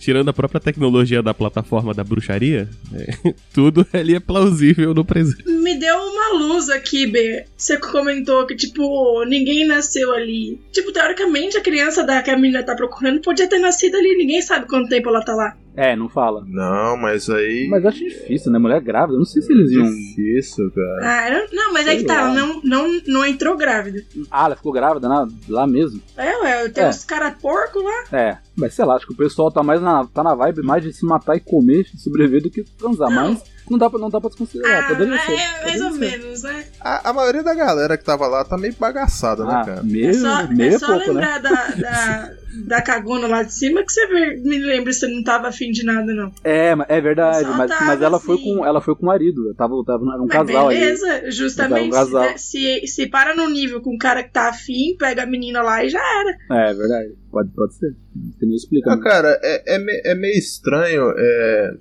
[0.00, 5.44] Tirando a própria tecnologia da plataforma da bruxaria, é, tudo ali é plausível no presente.
[5.46, 7.44] Me deu uma luz aqui, B.
[7.54, 10.58] Você comentou que, tipo, ninguém nasceu ali.
[10.72, 14.16] Tipo, teoricamente, a criança da que a menina tá procurando podia ter nascido ali.
[14.16, 15.54] Ninguém sabe quanto tempo ela tá lá.
[15.76, 16.44] É, não fala.
[16.46, 17.68] Não, mas aí.
[17.70, 18.58] Mas eu acho difícil, né?
[18.58, 19.84] Mulher grávida, eu não sei se eles iam.
[19.84, 21.00] Difícil, cara.
[21.02, 22.20] Ah, não, mas é Sei que tá, lá.
[22.22, 24.02] ela não, não, não entrou grávida.
[24.30, 26.00] Ah, ela ficou grávida na- lá mesmo?
[26.16, 26.88] É, ué, tem É.
[26.88, 28.04] uns caras porco lá.
[28.12, 30.82] É, mas sei lá, acho que o pessoal tá mais na, tá na vibe mais
[30.82, 33.08] de se matar e comer, de sobreviver do que transar.
[33.10, 33.30] Não.
[33.34, 34.84] Mas não dá pra, não dá pra desconsiderar.
[34.84, 35.32] Ah, poderia ser.
[35.32, 35.98] é, mais poderia ou ser.
[35.98, 36.64] menos, né?
[36.80, 39.82] A, a maioria da galera que tava lá tá meio bagaçada, né, Ah, cara?
[39.84, 41.20] meio, É só, meio é é só pouco, né?
[41.20, 42.32] lembrar da, da,
[42.66, 44.06] da cagona lá de cima que você
[44.42, 46.32] me lembra se você não tava afim de nada, não.
[46.42, 48.56] É, é verdade, mas, tava mas ela foi assim.
[48.56, 49.54] com ela foi com o marido.
[49.54, 50.78] Tava, tava, era um Mas casal ali.
[50.78, 51.88] beleza, justamente.
[51.88, 52.22] Mas é um casal.
[52.22, 55.62] né, Se, se para no nível com o cara que tá afim, pega a menina
[55.62, 56.30] lá e já era.
[56.66, 57.14] É, é verdade.
[57.30, 57.94] Pode, pode ser.
[58.38, 58.92] Tem nem explica.
[58.92, 59.02] Ah, né?
[59.02, 61.12] cara, é, é, me- é meio estranho.
[61.16, 61.74] É,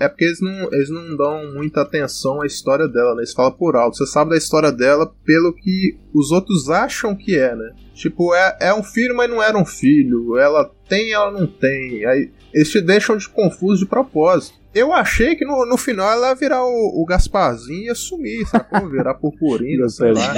[0.00, 3.20] é porque eles não, eles não dão muita atenção à história dela, né?
[3.22, 3.96] Eles falam por alto.
[3.96, 7.70] Você sabe da história dela pelo que os outros acham que é, né?
[7.94, 10.38] Tipo, é, é um filho, mas não era um filho.
[10.38, 12.04] Ela tem, ela não tem.
[12.06, 14.60] Aí eles te deixam de confuso de propósito.
[14.74, 18.46] Eu achei que no, no final ela ia virar o, o Gasparzinho e ia sumir,
[18.46, 18.88] sacou?
[18.88, 20.32] Virar purpurina, sei lá.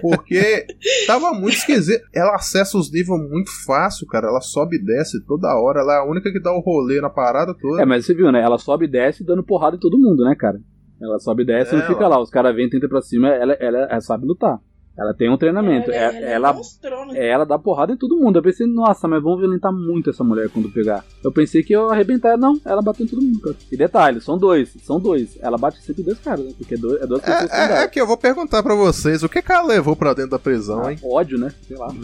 [0.00, 0.66] Porque
[1.06, 2.02] tava muito esquisito.
[2.14, 4.28] Ela acessa os níveis muito fácil, cara.
[4.28, 5.80] Ela sobe e desce toda hora.
[5.80, 7.82] Ela é a única que dá o rolê na parada toda.
[7.82, 8.40] É, mas você viu, né?
[8.42, 10.58] Ela sobe e desce dando porrada em todo mundo, né, cara?
[11.00, 12.20] Ela sobe e desce e não É, fica lá.
[12.20, 14.58] Os caras vêm, tentam ir pra cima, ela, ela, ela sabe lutar.
[14.98, 15.90] Ela tem um treinamento.
[15.90, 17.18] Ela, É- ela, mostrou, né?
[17.18, 18.38] é, ela dá porrada em todo mundo.
[18.38, 21.04] Eu pensei, nossa, mas vão violentar muito essa mulher quando pegar.
[21.24, 22.36] Eu pensei que eu ia arrebentar.
[22.36, 23.56] Não, ela bateu em todo mundo, cara.
[23.72, 25.38] E detalhe, são dois, são dois.
[25.40, 26.52] Ela bate sempre dois caras, né?
[26.58, 28.74] Porque é dois, é duas pessoas que É, é, é que eu vou perguntar pra
[28.74, 30.98] vocês o que, que ela levou pra dentro da prisão, hein?
[31.02, 31.52] Ódio, né?
[31.66, 31.88] Sei lá.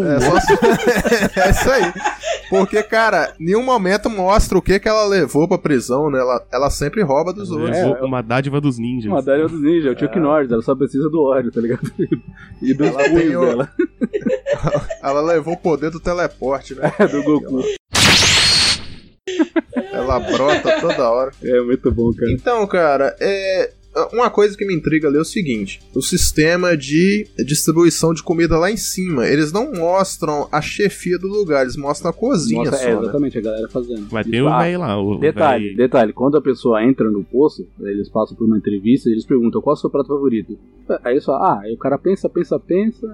[0.00, 0.36] É, só
[1.40, 1.92] é isso aí.
[2.48, 6.18] Porque, cara, nenhum momento mostra o que, que ela levou pra prisão, né?
[6.18, 7.70] Ela, ela sempre rouba dos outros.
[7.70, 8.02] Levou é.
[8.02, 9.10] uma dádiva dos ninjas.
[9.10, 11.80] Uma dádiva dos ninjas, é o Chuck Norris, ela só precisa do ódio, tá ligado?
[12.62, 13.72] E dos Ela tem punhos o- dela,
[15.02, 16.92] Ela levou o poder do teleporte, né?
[17.10, 17.62] do Goku.
[19.92, 21.30] Ela brota toda hora.
[21.42, 22.32] É muito bom, cara.
[22.32, 23.70] Então, cara, é.
[24.12, 28.56] Uma coisa que me intriga ali é o seguinte: o sistema de distribuição de comida
[28.56, 29.26] lá em cima.
[29.26, 32.88] Eles não mostram a chefia do lugar, eles mostram a cozinha Nossa, só.
[32.88, 33.00] é, né?
[33.02, 34.06] exatamente, a galera fazendo.
[34.12, 37.10] Mas E, tem o ah, velho lá, o Detalhe, véi- detalhe, quando a pessoa entra
[37.10, 40.06] no poço, eles passam por uma entrevista e eles perguntam qual é o seu prato
[40.08, 40.56] favorito.
[41.04, 43.06] Aí eles falam, ah, aí o cara pensa, pensa, pensa,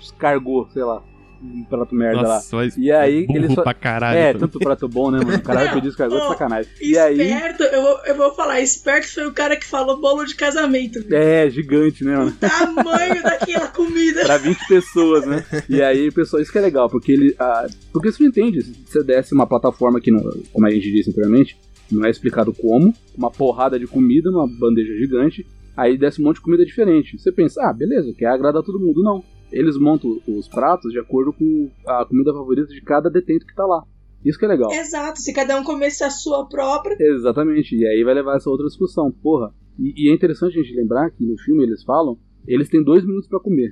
[0.00, 1.02] escargou, sei lá,
[1.42, 2.34] um prato merda lá.
[2.36, 4.18] Nossa, mas E aí eles só- pra caralho.
[4.18, 5.36] É, tanto prato bom, né, mano?
[5.38, 6.70] O cara vai Não, pedir escargot ó, sacanagem.
[6.80, 7.20] E aí.
[7.20, 11.00] Esperto, eu vou, eu vou falar, esperto foi o cara que falou bolo de casamento.
[11.02, 11.14] velho.
[11.16, 12.32] É, gigante, né, mano?
[12.32, 14.22] Tamanho daquela comida.
[14.24, 15.44] Pra 20 pessoas, né?
[15.68, 17.34] E aí, pessoal, isso que é legal, porque ele.
[17.38, 18.62] ah, porque você não entende.
[18.62, 20.22] Se você desse uma plataforma que, não,
[20.52, 21.56] como a gente disse anteriormente,
[21.90, 25.46] não é explicado como, uma porrada de comida, uma bandeja gigante,
[25.76, 27.18] aí desce um monte de comida diferente.
[27.18, 29.02] Você pensa, ah, beleza, quer agradar todo mundo.
[29.02, 29.22] Não.
[29.50, 33.64] Eles montam os pratos de acordo com a comida favorita de cada detento que tá
[33.66, 33.82] lá.
[34.24, 34.70] Isso que é legal.
[34.72, 36.96] Exato, se cada um comesse a sua própria.
[36.98, 37.76] Exatamente.
[37.76, 39.10] E aí vai levar essa outra discussão.
[39.10, 42.82] Porra, E, e é interessante a gente lembrar que no filme eles falam, eles têm
[42.82, 43.70] dois minutos pra comer.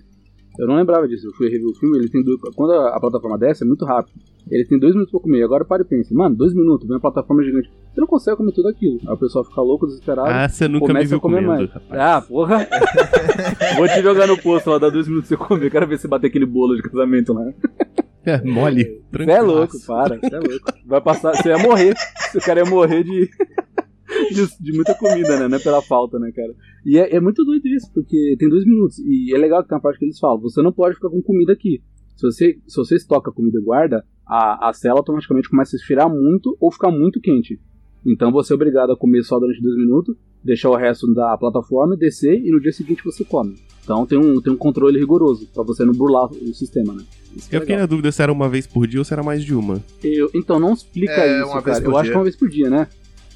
[0.58, 3.00] Eu não lembrava disso, eu fui rever o filme, ele tem dois, quando a, a
[3.00, 4.18] plataforma desce é muito rápido.
[4.50, 7.00] Ele tem dois minutos pra comer, agora para e pensa, mano, dois minutos, vem uma
[7.00, 7.68] plataforma gigante.
[7.92, 9.00] Você não consegue comer tudo aquilo.
[9.06, 10.28] Aí o pessoal fica louco, desesperado.
[10.30, 11.70] Ah, você nunca me viu a comer comendo, mais.
[11.70, 12.00] rapaz.
[12.00, 12.68] Ah, porra.
[13.76, 15.70] Vou te jogar no posto lá, dá dois minutos pra você comer.
[15.70, 17.52] Quero ver você bater aquele bolo de casamento lá.
[18.24, 19.02] É, mole.
[19.12, 20.72] Você é louco, para, você é louco.
[20.84, 21.94] Vai passar, você ia morrer.
[22.34, 23.28] O cara ia morrer de,
[24.30, 25.48] de, de muita comida, né?
[25.48, 26.52] Não é pela falta, né, cara?
[26.84, 28.98] E é, é muito doido isso, porque tem dois minutos.
[28.98, 31.20] E é legal que tem uma parte que eles falam: você não pode ficar com
[31.22, 31.82] comida aqui.
[32.16, 36.08] Se você, se você estoca comida e guarda, a, a cela automaticamente começa a esfriar
[36.08, 37.60] muito ou ficar muito quente.
[38.06, 41.96] Então você é obrigado a comer só durante dois minutos, deixar o resto da plataforma,
[41.96, 43.56] descer e no dia seguinte você come.
[43.82, 47.02] Então tem um, tem um controle rigoroso pra você não burlar o sistema, né?
[47.36, 47.80] Isso é Eu fiquei legal.
[47.80, 49.82] na dúvida se era uma vez por dia ou se era mais de uma.
[50.02, 51.84] Eu- então não explica É, isso, uma vez cara.
[51.84, 52.12] por Eu acho dia.
[52.12, 52.88] que é uma vez por dia, né?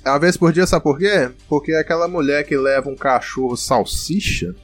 [0.05, 1.31] É uma vez por dia, sabe por quê?
[1.49, 4.55] Porque aquela mulher que leva um cachorro salsicha,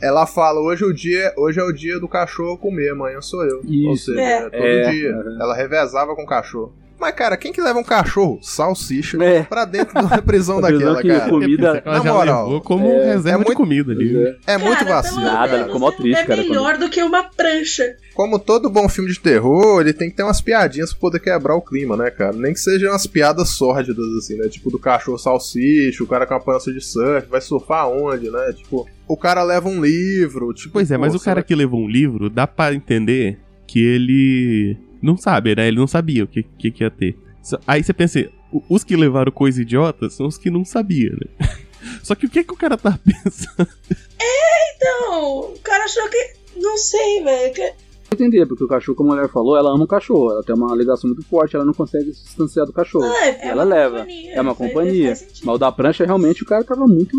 [0.00, 3.58] ela fala, hoje, o dia, hoje é o dia do cachorro comer, amanhã sou eu.
[3.58, 4.06] Ou Isso.
[4.06, 4.36] seja, É.
[4.38, 5.10] é todo É, dia.
[5.16, 5.38] aham.
[5.40, 6.72] Ela revezava com o cachorro.
[6.98, 9.42] Mas, cara, quem que leva um cachorro salsicha É.
[9.42, 11.28] pra dentro de uma prisão daquela, que cara?
[11.30, 14.16] comida- Ela Na moral, como é- reserva é de muito- comida ali.
[14.46, 14.54] É.
[14.54, 15.64] É muito Cara, vacilo, pelo Nada, cara.
[15.66, 17.96] ficou mó triste, é cara, quando- melhor do que uma prancha.
[18.14, 21.54] Como todo bom filme de terror, ele tem que ter umas piadinhas pra poder quebrar
[21.54, 22.32] o clima, né, cara?
[22.32, 24.48] Nem que sejam umas piadas sórdidas, assim, né?
[24.48, 28.52] Tipo do cachorro salsicha, o cara com a pança de surf, vai surfar onde, né?
[28.56, 30.72] Tipo, o cara leva um livro, tipo...
[30.72, 35.16] Pois é, mas o cara que levou um livro, dá pra entender que ele não
[35.16, 35.68] sabe, né?
[35.68, 37.16] Ele não sabia o que, que, que ia ter.
[37.66, 41.46] Aí você pensa, o- os que levaram coisa idiota são os que não sabiam, né?
[42.02, 43.68] Só que o que, que o cara tá pensando?
[44.76, 46.32] Então, o cara achou que.
[46.56, 47.72] Não sei, velho.
[48.16, 50.32] Entender, porque o cachorro, como a mulher falou, ela ama o cachorro.
[50.32, 53.04] Ela tem uma ligação muito forte, ela não consegue se distanciar do cachorro.
[53.06, 53.98] Ah, é- é ela leva.
[54.00, 55.14] companhia, é uma companhia.
[55.44, 57.16] Mas o da prancha, realmente, o cara tava muito.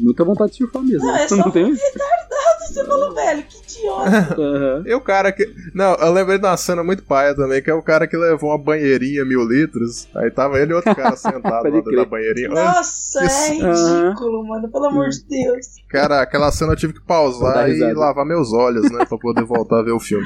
[0.00, 1.06] muita vontade de surfar mesmo.
[1.06, 1.64] Não, é só não tem.
[1.64, 4.34] retardado, você falou, velho, que idiota.
[4.40, 4.82] Aham.
[4.86, 5.48] E o cara que.
[5.74, 8.50] Não, eu lembrei de uma cena muito paia também, que é o cara que levou
[8.50, 10.08] uma banheirinha mil litros.
[10.14, 12.50] Aí tava ele e outro cara sentado lá dentro da banheirinha.
[12.50, 14.68] Olha, Nossa, é que- ridículo, mano.
[14.70, 15.66] Pelo amor de Deus.
[15.88, 19.04] Cara, aquela cena eu tive que pausar e lavar meus olhos, né?
[19.04, 20.21] Pra poder voltar a ver o filme.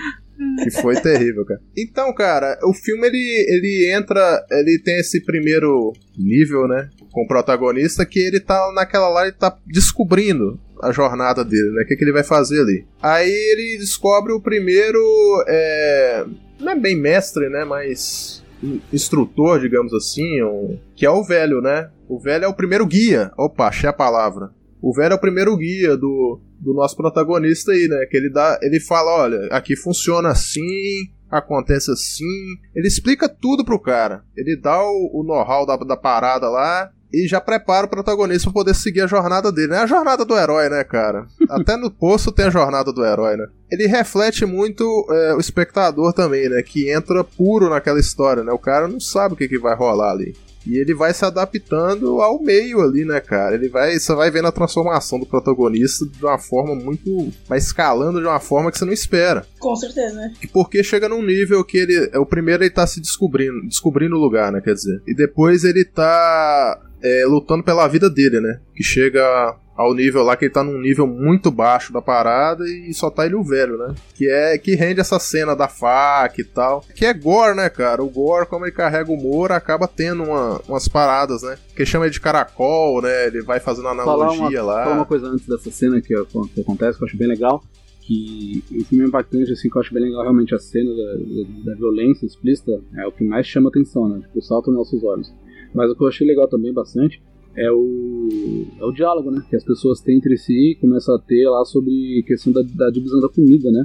[0.62, 1.60] Que foi terrível, cara.
[1.76, 4.44] Então, cara, o filme ele, ele entra.
[4.50, 6.90] Ele tem esse primeiro nível, né?
[7.10, 11.82] Com o protagonista, que ele tá naquela lá, ele tá descobrindo a jornada dele, né?
[11.82, 12.86] O que, que ele vai fazer ali.
[13.02, 15.00] Aí ele descobre o primeiro.
[15.48, 16.26] É,
[16.60, 17.64] não é bem mestre, né?
[17.64, 18.44] Mas.
[18.62, 21.88] in- Instrutor, digamos assim, um- que é o velho, né?
[22.08, 23.30] O velho é o primeiro guia.
[23.38, 24.50] Opa, achei a palavra.
[24.82, 28.06] O velho é o primeiro guia do, do nosso protagonista aí, né?
[28.10, 28.58] Que ele dá.
[28.62, 32.56] Ele fala, olha, aqui funciona assim, acontece assim.
[32.74, 34.22] Ele explica tudo pro cara.
[34.36, 38.60] Ele dá o, o know-how da, da parada lá e já prepara o protagonista pra
[38.60, 39.74] poder seguir a jornada dele.
[39.74, 41.26] É a jornada do herói, né, cara?
[41.48, 43.46] Até no poço tem a jornada do herói, né?
[43.70, 46.62] Ele reflete muito é, o espectador também, né?
[46.62, 48.52] Que entra puro naquela história, né?
[48.52, 50.34] O cara não sabe o que, que vai rolar ali.
[50.66, 53.54] E ele vai se adaptando ao meio ali, né, cara?
[53.54, 58.20] Ele vai, você vai vendo a transformação do protagonista de uma forma muito, vai escalando
[58.20, 59.46] de uma forma que você não espera.
[59.58, 60.32] Com certeza, né?
[60.42, 64.16] E porque chega num nível que ele, é o primeiro ele tá se descobrindo, descobrindo
[64.16, 65.00] o lugar, né, quer dizer.
[65.06, 68.60] E depois ele tá é, lutando pela vida dele, né?
[68.74, 72.94] Que chega ao nível lá que ele tá num nível muito baixo da parada e
[72.94, 73.94] só tá ele o velho, né?
[74.14, 76.82] Que é que rende essa cena da faca e tal.
[76.94, 78.02] Que é gore, né, cara?
[78.02, 81.58] O gore, como ele carrega o humor, acaba tendo uma- umas paradas, né?
[81.76, 83.26] Que chama ele de caracol, né?
[83.26, 84.84] Ele vai fazendo analogia uma, lá.
[84.84, 86.14] falar uma coisa antes dessa cena que,
[86.54, 87.62] que acontece, que eu acho bem legal.
[88.00, 91.14] Que o filme é impactante, assim, que eu acho bem legal realmente a cena da,
[91.14, 94.20] da, da violência explícita é o que mais chama atenção, né?
[94.20, 95.34] Tipo, salta nos nossos olhos.
[95.74, 97.20] Mas o que eu achei legal também bastante
[97.56, 99.42] é o, é o diálogo, né?
[99.48, 102.90] Que as pessoas têm entre si e começam a ter lá sobre questão da, da
[102.90, 103.84] divisão da comida, né?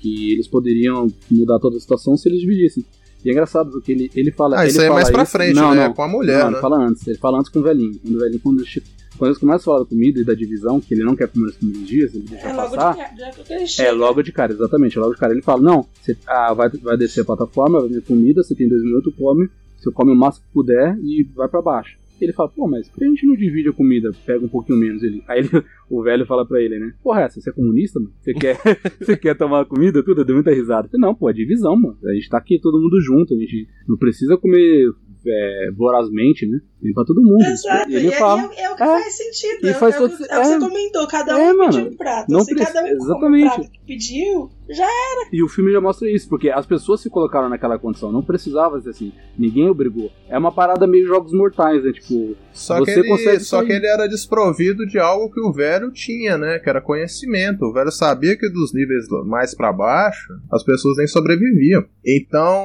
[0.00, 2.84] Que eles poderiam mudar toda a situação se eles dividissem.
[3.22, 4.58] E é engraçado porque ele, ele fala.
[4.58, 5.86] Ah, ele isso aí é fala mais pra isso- frente, não, né?
[5.88, 6.52] Não, Com a mulher, não, né?
[6.52, 7.06] ele fala antes.
[7.06, 7.98] Ele fala antes com o velhinho.
[8.00, 8.78] Quando o velhinho, quando eles,
[9.18, 11.44] quando eles começam a falar da comida e da divisão, que ele não quer comer
[11.46, 12.96] nos primeiros dias, ele deixa É logo de passar.
[12.96, 13.92] cara, já que ele É, chega.
[13.92, 14.98] logo de cara, exatamente.
[14.98, 15.34] Logo de cara.
[15.34, 18.66] Ele fala: Não, você ah, vai, vai descer a plataforma, vai vir comida, você tem
[18.66, 19.50] dois minutos, come.
[19.78, 21.98] Você come o máximo que puder e vai pra baixo.
[22.20, 24.10] Ele fala: Pô, mas por que a gente não divide a comida?
[24.26, 25.02] Pega um pouquinho menos.
[25.02, 25.50] Ele, aí ele-
[25.90, 26.92] o velho fala pra ele, né?
[27.02, 28.12] Porra, essa, você é comunista, mano?
[28.20, 28.56] Você quer,
[29.00, 30.02] você quer tomar comida?
[30.02, 30.24] Tudo?
[30.24, 30.88] Deu muita risada.
[30.94, 31.96] Não, pô, é divisão, mano.
[32.04, 34.86] A gente tá aqui todo mundo junto, a gente não precisa comer
[35.26, 36.58] é, vorazmente, né?
[36.82, 37.44] Vem pra todo mundo.
[37.44, 38.86] Exato, E e, ele é, fala, é, é o que é.
[38.86, 39.66] faz sentido.
[39.66, 40.58] E é, faz é, todo- o que- é o que você é.
[40.58, 42.26] comentou, cada É, um mano, pediu um prato.
[42.32, 43.54] não Se precisa- cada um exatamente.
[43.54, 45.28] prato que pediu, já era.
[45.32, 48.80] E o filme já mostra isso, porque as pessoas se colocaram naquela condição, não precisava
[48.80, 50.10] ser assim, ninguém obrigou.
[50.28, 51.92] É uma parada meio jogos mortais, né?
[51.92, 53.66] Tipo, Só, Você que ele, consegue só sair.
[53.66, 56.58] que ele era desprovido de algo que o velho tinha, né?
[56.58, 57.64] Que era conhecimento.
[57.64, 61.84] O velho sabia que dos níveis mais pra baixo, as pessoas nem sobreviviam.
[62.04, 62.64] Então,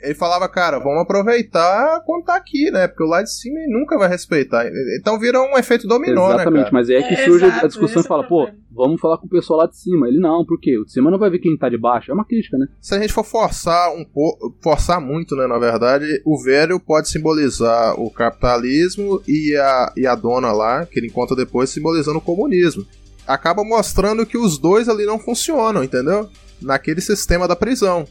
[0.00, 2.88] ele falava, cara, vamos aproveitar quando tá aqui, né?
[2.88, 4.66] Porque o lá de cima ele nunca vai respeitar.
[4.98, 6.72] Então vira um efeito dominó, né, exatamente, cara?
[6.72, 9.18] mas é que É, surge exato, a discussão e fala, é o pô, vamos falar
[9.18, 10.08] com o pessoal lá de cima.
[10.08, 10.78] Ele não, por quê?
[10.78, 12.10] O de cima não vai ver quem tá de baixo.
[12.10, 12.66] É uma crítica, né?
[12.80, 17.08] Se a gente for forçar um pouco, forçar muito, né, na verdade, o velho pode
[17.08, 22.22] simbolizar o capitalismo e a, e a dona lá, que ele encontra depois, simbolizando o
[22.22, 22.84] comunismo.
[23.26, 26.28] Acaba mostrando que os dois ali não funcionam, entendeu?
[26.60, 28.06] Naquele sistema da prisão.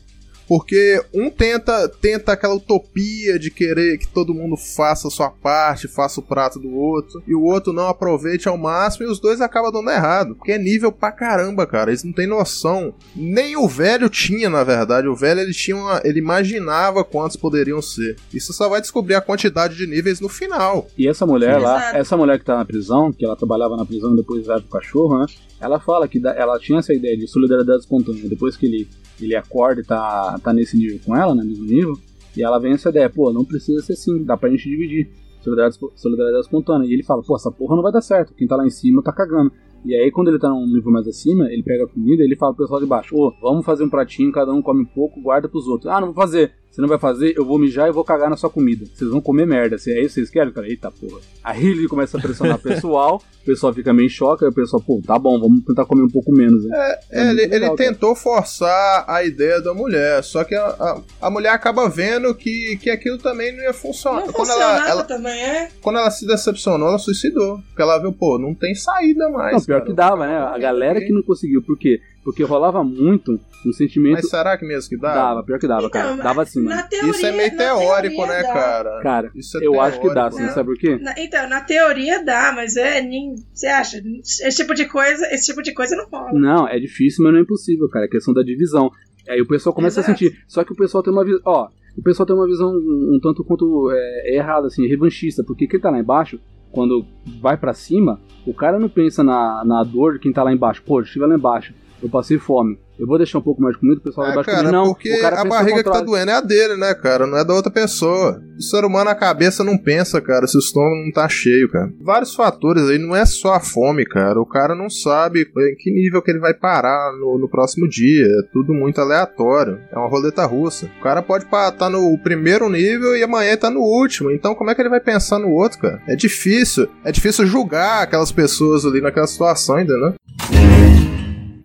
[0.47, 5.87] Porque um tenta, tenta aquela utopia de querer que todo mundo faça a sua parte,
[5.87, 9.41] faça o prato do outro, e o outro não aproveite ao máximo, e os dois
[9.41, 10.35] acabam dando errado.
[10.35, 11.91] Porque é nível pra caramba, cara.
[11.91, 12.93] Eles não têm noção.
[13.15, 15.07] Nem o velho tinha, na verdade.
[15.07, 18.15] O velho ele tinha uma, ele imaginava quantos poderiam ser.
[18.33, 20.87] Isso só vai descobrir a quantidade de níveis no final.
[20.97, 21.97] E essa mulher lá, Exato.
[21.97, 24.69] essa mulher que tá na prisão, que ela trabalhava na prisão e depois vai pro
[24.69, 25.25] cachorro, né?
[25.59, 28.27] Ela fala que ela tinha essa ideia de solidariedade espontânea.
[28.27, 28.87] Depois que ele,
[29.21, 31.43] ele acorda e tá, tá nesse nível com ela, né?
[31.43, 31.93] Mesmo nível.
[32.35, 35.09] E ela vem essa ideia, pô, não precisa ser assim, dá pra gente dividir.
[35.41, 36.87] Solidariedade, solidariedade espontânea.
[36.87, 38.33] E ele fala, pô, essa porra não vai dar certo.
[38.33, 39.51] Quem tá lá em cima tá cagando.
[39.85, 42.37] E aí, quando ele tá num nível mais acima, ele pega a comida e ele
[42.37, 45.21] fala pro pessoal de baixo: Ô, vamos fazer um pratinho, cada um come um pouco,
[45.21, 45.91] guarda pros outros.
[45.91, 46.53] Ah, não vou fazer.
[46.73, 48.83] Você não vai fazer, eu vou mijar e vou cagar na sua comida.
[48.95, 49.77] Vocês vão comer merda.
[49.77, 50.67] Se é isso que vocês querem, cara?
[50.67, 51.19] Eita porra.
[51.43, 54.53] Aí ele começa a pressionar o pessoal, o pessoal fica meio em choque, aí o
[54.53, 56.65] pessoal, pô, tá bom, vamos tentar comer um pouco menos.
[56.65, 56.75] Né?
[56.75, 61.01] É, É ele, legal, ele tentou forçar a ideia da mulher, só que a, a,
[61.21, 64.25] a mulher acaba vendo que, que aquilo também não ia funcionar.
[64.25, 65.69] Não quando, ela, ela- também, é?
[65.79, 67.59] quando ela se decepcionou, ela suicidou.
[67.69, 69.53] Porque ela viu, pô, não tem saída mais.
[69.53, 69.85] Não, pior cara.
[69.85, 70.37] que dava, né?
[70.37, 71.61] A galera que não conseguiu.
[71.61, 71.99] Por quê?
[72.23, 74.13] Porque rolava muito um sentimento.
[74.13, 75.15] Mas será que mesmo que dava?
[75.15, 76.15] Dava, pior que dava, Então, cara.
[76.23, 76.81] Dava sim, mano.
[76.89, 78.53] Teoria, Isso é meio teórico, né, dá.
[78.53, 78.99] cara?
[79.01, 80.43] Cara, Isso é eu acho que dá, teórico, sim.
[80.43, 80.49] né?
[80.51, 80.97] Sabe por quê?
[80.97, 83.01] Na- então, na teoria dá, mas é.
[83.01, 83.97] nin- Você acha?
[84.23, 86.31] Esse tipo de coisa, esse tipo de coisa não rola.
[86.33, 88.05] Não, é difícil, mas não é impossível, cara.
[88.05, 88.89] É questão da divisão.
[89.27, 90.11] Aí o pessoal começa Exato.
[90.13, 90.37] a sentir.
[90.47, 91.41] Só que o pessoal tem uma visão.
[91.45, 95.43] Ó, o pessoal tem uma visão um, um tanto quanto é, errada, assim, revanchista.
[95.45, 96.39] Porque quem tá lá embaixo,
[96.71, 97.05] quando
[97.41, 100.81] vai pra cima, o cara não pensa na, na dor de quem tá lá embaixo.
[100.85, 102.77] Pô, eu estive lá embaixo, eu passei fome.
[102.99, 104.71] Eu vou deixar um pouco mais de comida, o pessoal lá É, embaixo cara.
[104.71, 107.25] Não, porque o cara a barriga que tá doendo é a dele, né, cara?
[107.25, 108.39] Não é da outra pessoa.
[108.55, 111.91] O ser humano, a cabeça não pensa, cara, se o estômago não tá cheio, cara.
[111.99, 114.39] Vários fatores aí, não é só a fome, cara.
[114.39, 118.25] O cara não sabe em que nível que ele vai parar no, no próximo dia.
[118.25, 119.79] É tudo muito aleatório.
[119.91, 120.89] É uma roleta russa.
[120.99, 124.29] O cara pode estar no primeiro nível e amanhã tá no último.
[124.29, 125.99] Então, como é que ele vai pensar no outro, cara?
[126.07, 126.87] É difícil.
[127.03, 130.13] É difícil julgar aquelas pessoas ali naquela situação, entendeu?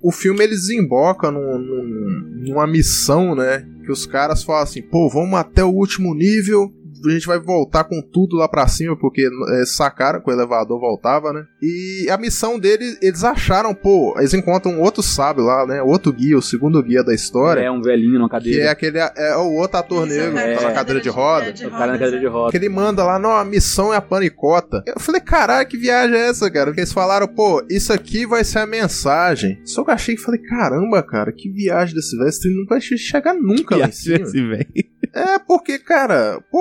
[0.02, 3.66] O filme ele desemboca num- num- numa missão, né?
[3.84, 6.72] Que os caras falam assim, pô, vamos até o último nível.
[7.06, 9.28] A gente vai voltar com tudo lá pra cima, porque
[9.60, 11.44] é, sacaram que o elevador voltava, né?
[11.62, 15.82] E a missão deles, eles acharam, pô, eles encontram outro sábio lá, né?
[15.82, 17.60] Outro guia, o segundo guia da história.
[17.60, 18.58] É um velhinho numa cadeira.
[18.58, 18.98] Que é aquele.
[18.98, 20.74] É o outro ator Isso, negro é, que tá na é.
[20.74, 21.52] cadeira de roda.
[21.52, 22.50] de O cara na cadeira de roda.
[22.50, 24.82] Que ele manda lá, não, a missão é a panicota.
[24.86, 26.66] Eu falei, caralho, que viagem é essa, cara?
[26.66, 29.60] Porque eles falaram, pô, isso aqui vai ser a mensagem.
[29.64, 32.28] Só que eu achei que falei, caramba, cara, que viagem desse velho.
[32.28, 34.24] Esse trem não vai chegar nunca lá em cima.
[34.24, 34.66] esse velho.
[35.14, 36.58] É, porque, cara, pô,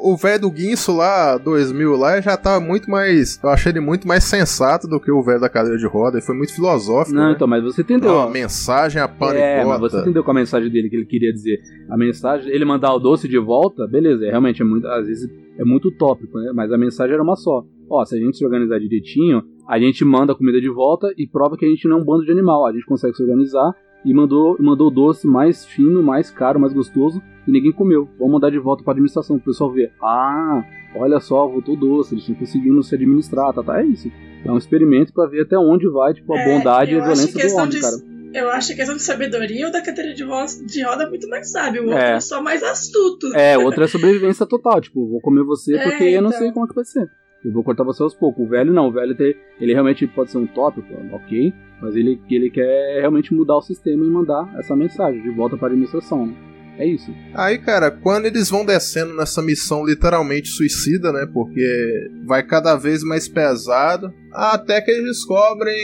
[0.00, 3.40] o, velho do Guinso lá, 2000 lá, já tá muito mais.
[3.42, 6.16] Eu achei ele muito mais sensato do que o velho da cadeira de roda.
[6.16, 7.16] Ele foi muito filosófico.
[7.16, 7.32] Não, né?
[7.34, 8.20] então, mas você entendeu.
[8.20, 11.60] A mensagem a É, mas você entendeu com a mensagem dele que ele queria dizer.
[11.90, 15.30] A mensagem, ele mandar o doce de volta, beleza, é, realmente é muito, às vezes
[15.58, 16.52] é muito utópico, né?
[16.54, 17.64] Mas a mensagem era uma só.
[17.88, 21.26] Ó, se a gente se organizar direitinho, a gente manda a comida de volta e
[21.26, 22.66] prova que a gente não é um bando de animal.
[22.66, 23.72] A gente consegue se organizar
[24.04, 28.08] e mandou, mandou o doce mais fino, mais caro, mais gostoso e ninguém comeu.
[28.18, 29.92] Vamos mandar de volta pra administração, pro pessoal ver.
[30.02, 30.62] Ah,
[30.96, 34.10] olha só, voltou doce, eles estão conseguindo se administrar, tá, tá, é isso.
[34.44, 37.48] É um experimento pra ver até onde vai, tipo, a É, bondade e a violência
[37.48, 37.96] do homem, de- cara.
[38.34, 40.24] Eu acho que questão de sabedoria, o da cadeira de,
[40.66, 41.82] de roda é muito mais sábio.
[41.82, 42.14] O outro É.
[42.16, 43.28] é só mais astuto.
[43.32, 44.80] É, outra é sobrevivência total.
[44.80, 46.40] Tipo, vou comer você É, porque eu não então.
[46.40, 47.08] sei como é que vai ser.
[47.44, 48.44] Eu vou cortar você aos poucos.
[48.44, 52.20] O velho não, o velho tem, ele realmente pode ser um tópico, ok, mas ele,
[52.30, 56.26] ele quer realmente mudar o sistema e mandar essa mensagem de volta para a administração.
[56.26, 56.53] Né?
[56.78, 57.14] É isso.
[57.34, 61.26] Aí, cara, quando eles vão descendo nessa missão literalmente suicida, né?
[61.32, 64.12] Porque vai cada vez mais pesado.
[64.32, 65.76] Até que eles descobrem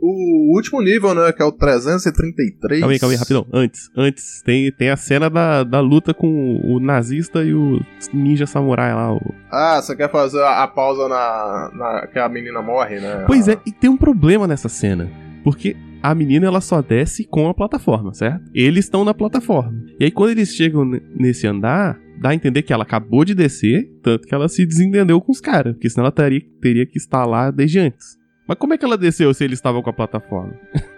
[0.00, 1.32] o último nível, né?
[1.32, 2.80] Que é o 333.
[2.80, 3.46] Calma aí, calma aí, rapidão.
[3.52, 7.80] Antes, antes, tem, tem a cena da, da luta com o nazista e o
[8.12, 9.14] ninja samurai lá.
[9.14, 9.20] O...
[9.52, 12.06] Ah, você quer fazer a, a pausa na, na.
[12.08, 13.22] que a menina morre, né?
[13.24, 15.08] Pois é, e tem um problema nessa cena.
[15.42, 18.42] Porque a menina ela só desce com a plataforma, certo?
[18.54, 19.72] Eles estão na plataforma.
[19.98, 20.84] E aí quando eles chegam
[21.14, 25.20] nesse andar, dá a entender que ela acabou de descer, tanto que ela se desentendeu
[25.20, 28.16] com os caras, porque senão ela teria, teria que estar lá desde antes.
[28.48, 30.52] Mas como é que ela desceu se eles estavam com a plataforma?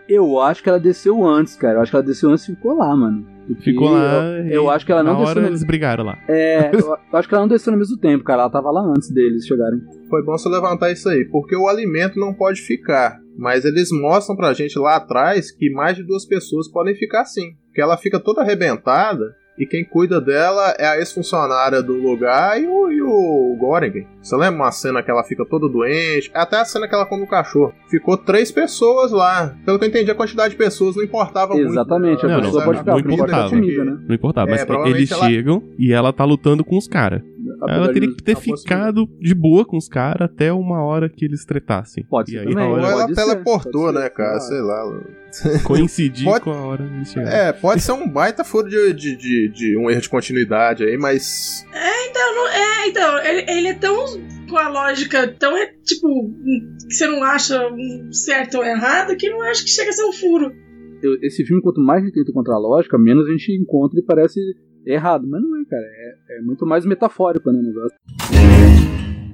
[0.09, 1.75] Eu acho que ela desceu antes, cara.
[1.79, 3.27] Eu acho que ela desceu antes e ficou lá, mano.
[3.47, 4.25] Porque Ficou lá.
[4.39, 5.31] Eu, eu acho que ela não na desceu.
[5.31, 6.19] hora no- eles brigaram lá.
[6.29, 8.43] É, eu acho que ela não desceu no mesmo tempo, cara.
[8.43, 9.79] Ela tava lá antes deles chegarem.
[10.09, 13.19] Foi bom você levantar isso aí, porque o alimento não pode ficar.
[13.37, 17.55] Mas eles mostram pra gente lá atrás que mais de duas pessoas podem ficar sim.
[17.75, 22.67] Que ela fica toda arrebentada e quem cuida dela é a ex-funcionária do lugar e
[22.67, 24.05] o, e o Goring.
[24.21, 26.29] Você lembra uma cena que ela fica toda doente?
[26.35, 27.73] Até a cena que ela come o cachorro.
[27.89, 29.55] Ficou três pessoas lá.
[29.65, 31.69] Pelo que eu entendi, a quantidade de pessoas não importava muito.
[31.71, 33.51] Exatamente, a Não, pessoa não, pode não ficar, não pode importava.
[33.51, 33.99] comida, né?
[34.09, 37.23] Não importava, É, mas provavelmente eles ela- chegam e ela tá lutando com os caras.
[37.69, 41.45] Ela teria que ter ficado de boa com os caras até uma hora que eles
[41.45, 42.05] tretassem.
[42.09, 44.41] Pode E ser aí, também, a Ou hora ela teleportou, né, cara?
[44.41, 44.85] sei Sei lá.
[45.65, 46.85] coincidir Pode- com a hora.
[47.27, 50.97] É, pode ser um baita furo de, de, de, de um erro de continuidade aí,
[50.97, 51.67] mas.
[52.11, 53.97] Então, não, é, então, ele, ele é tão
[54.49, 56.31] com a lógica tão, é, tipo,
[56.89, 60.05] que você não acha um certo ou errado, que não acho que chega a ser
[60.05, 60.53] um furo.
[61.03, 63.99] Eu- esse filme, quanto mais a gente tenta encontrar a lógica, menos a gente encontra
[63.99, 64.39] e parece
[64.87, 65.27] errado.
[65.27, 65.83] Mas não é, cara.
[65.83, 67.97] É, é muito mais metafórico, né, o negócio.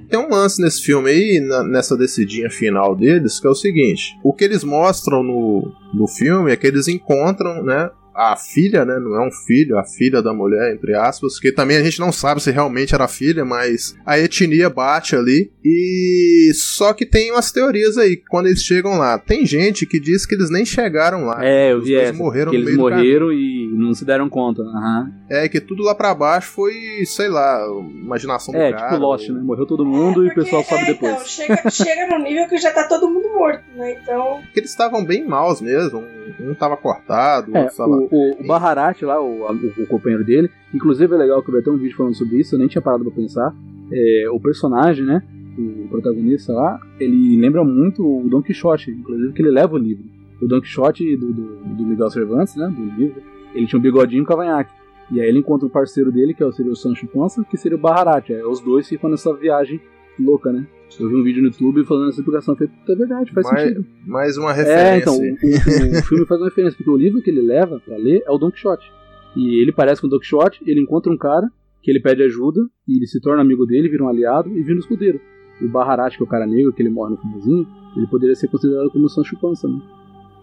[0.09, 4.13] Tem um lance nesse filme aí, na- nessa decidinha final deles, que é o seguinte:
[4.23, 7.89] o que eles mostram no, no filme é que eles encontram, né?
[8.13, 8.99] A filha, né?
[8.99, 12.11] Não é um filho, a filha da mulher, entre aspas, que também a gente não
[12.11, 15.49] sabe se realmente era filha, mas a etnia bate ali.
[15.63, 19.17] E só que tem umas teorias aí, quando eles chegam lá.
[19.17, 21.39] Tem gente que diz que eles nem chegaram lá.
[21.43, 22.11] É, eu Os vi essa.
[22.11, 24.61] morreram que no eles morreram e não se deram conta.
[24.61, 25.11] Aham.
[25.29, 26.73] É, que tudo lá pra baixo foi,
[27.05, 28.89] sei lá, imaginação do É, cara.
[28.89, 29.41] tipo Lost, ou- né?
[29.41, 31.11] Morreu todo mundo e o Porque, pessoal sobe é, depois.
[31.13, 33.97] Então, chega, chega no nível que já tá todo mundo morto, né?
[34.01, 34.39] Então.
[34.53, 36.03] que eles estavam bem maus mesmo.
[36.39, 37.91] Um, tava cortado, o É, outro tava.
[37.91, 41.53] o, o, o Baharat lá, o, o, o companheiro dele, inclusive é legal que eu
[41.55, 43.53] vi até um vídeo falando sobre isso, eu nem tinha parado pra pensar.
[43.93, 45.21] É, o personagem, né,
[45.57, 50.05] o protagonista lá, ele lembra muito o Don Quixote, inclusive que ele leva o livro.
[50.41, 51.43] O Don Quixote do, do,
[51.75, 53.21] do Miguel Cervantes, né, do livro,
[53.53, 54.71] ele tinha um bigodinho e um cavanhaque.
[55.11, 57.57] E aí ele encontra um parceiro dele, que é o- seria o Sancho Panza, que
[57.57, 58.29] seria o Baharat.
[58.31, 59.79] Aí os dois ficam nessa viagem
[60.19, 60.65] louca, né?
[60.99, 63.47] Eu vi um vídeo no YouTube falando essa explicação, eu falei, puta, é verdade, faz
[63.49, 63.85] mais, sentido.
[64.05, 64.81] mais uma referência.
[64.81, 67.79] É, então, o, o- o filme faz uma referência, porque o livro que ele leva
[67.85, 68.91] pra ler é o Don Quixote.
[69.35, 71.49] E ele parece com o Don Quixote, ele encontra um cara
[71.81, 74.75] que ele pede ajuda, e ele se torna amigo dele, vira um aliado e vira
[74.75, 75.19] um escudeiro.
[75.61, 77.65] E o Baharat, que é o cara negro, que ele morre no finalzinho,
[77.97, 79.79] ele poderia ser considerado como o Sancho Panza, né?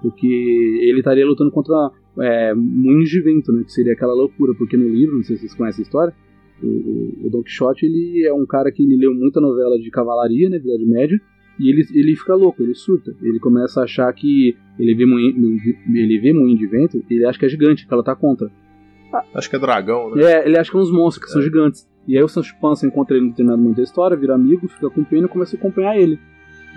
[0.01, 1.91] Porque ele estaria lutando contra
[2.21, 3.65] é, moinhos de vento, né?
[3.65, 6.15] Que seria aquela loucura, porque no livro, não sei se vocês conhecem a história,
[6.63, 9.91] o, o, o Don Quixote ele é um cara que ele leu muita novela de
[9.91, 10.59] cavalaria, né?
[10.59, 11.21] De Idade Média,
[11.59, 13.15] e ele, ele fica louco, ele surta.
[13.21, 15.59] Ele começa a achar que ele vê moinho,
[15.93, 18.51] ele vê moinho de vento, ele acha que é gigante, que ela tá contra.
[19.35, 20.23] Acho que é dragão, né?
[20.23, 21.89] É, ele acha que são uns monstros, que são gigantes.
[22.07, 24.89] E aí o Sancho Panza encontra ele no determinado momento da história, vira amigo, fica
[24.89, 26.19] com pena e começa a acompanhar ele.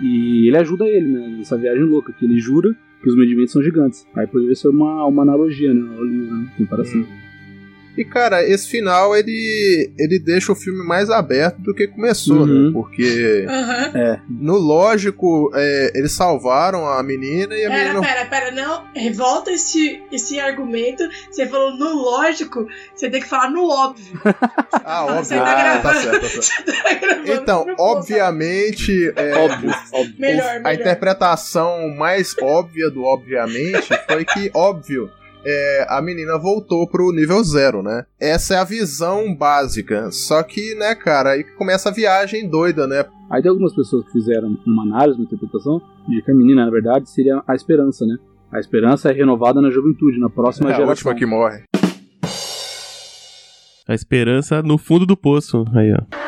[0.00, 3.62] E ele ajuda ele, né, nessa viagem louca, que ele jura que os medimentos são
[3.62, 4.06] gigantes.
[4.14, 7.04] Aí poderia ser uma, uma analogia, né, ao livro, né, comparação.
[7.96, 12.66] E cara, esse final ele ele deixa o filme mais aberto do que começou, Uhum.
[12.66, 12.70] né?
[12.72, 13.44] Porque.
[13.94, 18.84] É, no lógico é, eles salvaram a menina e a Pera, menina pera, pera, não.
[18.94, 21.02] Revolta esse, esse argumento.
[21.30, 24.20] Você falou no lógico, você tem que falar no óbvio.
[24.84, 25.24] Ah, óbvio.
[25.24, 25.82] Você tá Ah, gravando.
[25.82, 26.64] tá certo, tá certo.
[26.72, 30.14] Você tá gravando Então, obviamente, é, óbvio, óbvio.
[30.18, 30.74] Melhor, a melhor.
[30.74, 35.10] interpretação mais óbvia do obviamente foi que, óbvio,
[35.44, 38.04] é, a menina voltou pro nível zero, né?
[38.20, 40.10] Essa é a visão básica.
[40.10, 43.04] Só que, né, cara, aí que começa a viagem doida, né?
[43.30, 46.70] Aí tem algumas pessoas que fizeram uma análise, uma interpretação, de que a menina, na
[46.70, 48.16] verdade, seria a esperança, né?
[48.52, 50.90] A esperança é renovada na juventude, na próxima É a geração.
[50.90, 51.62] última que morre.
[53.88, 55.64] A esperança no fundo do poço.
[55.74, 56.21] Aí, ó.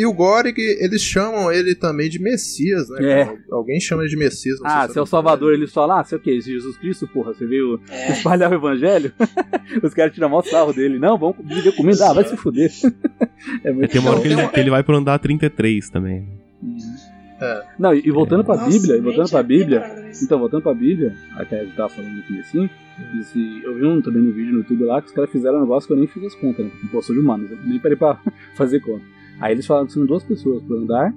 [0.00, 3.20] E o Gorig, eles chamam ele também de Messias, né?
[3.22, 3.36] É.
[3.50, 4.58] Alguém chama ele de Messias.
[4.60, 7.34] não Ah, sei se seu Salvador, eles falam, ah, sei o que, Jesus Cristo, porra,
[7.34, 7.78] você veio
[8.10, 9.12] espalhar o evangelho?
[9.82, 10.98] Os caras tiram mó sarro dele.
[10.98, 12.70] Não, vamos dividir comida, ah, vai se fuder.
[13.64, 16.26] é É, muito tem uma hora que ele, que ele vai pro andar 33 também.
[17.40, 17.62] É.
[17.78, 20.24] Não, e, e voltando pra Nossa, Bíblia, e voltando pra Bíblia, reparado nisso.
[20.24, 22.68] então, voltando pra Bíblia, a que tava falando no comecinho,
[23.14, 25.60] disse, eu vi um também no vídeo no YouTube lá que os caras fizeram um
[25.62, 26.70] negócio que eu nem fiz as contas, né?
[26.84, 28.18] Imposto de humanos, eu nem parei pra
[28.54, 29.04] fazer conta.
[29.40, 31.12] Aí eles falaram que são duas pessoas por andar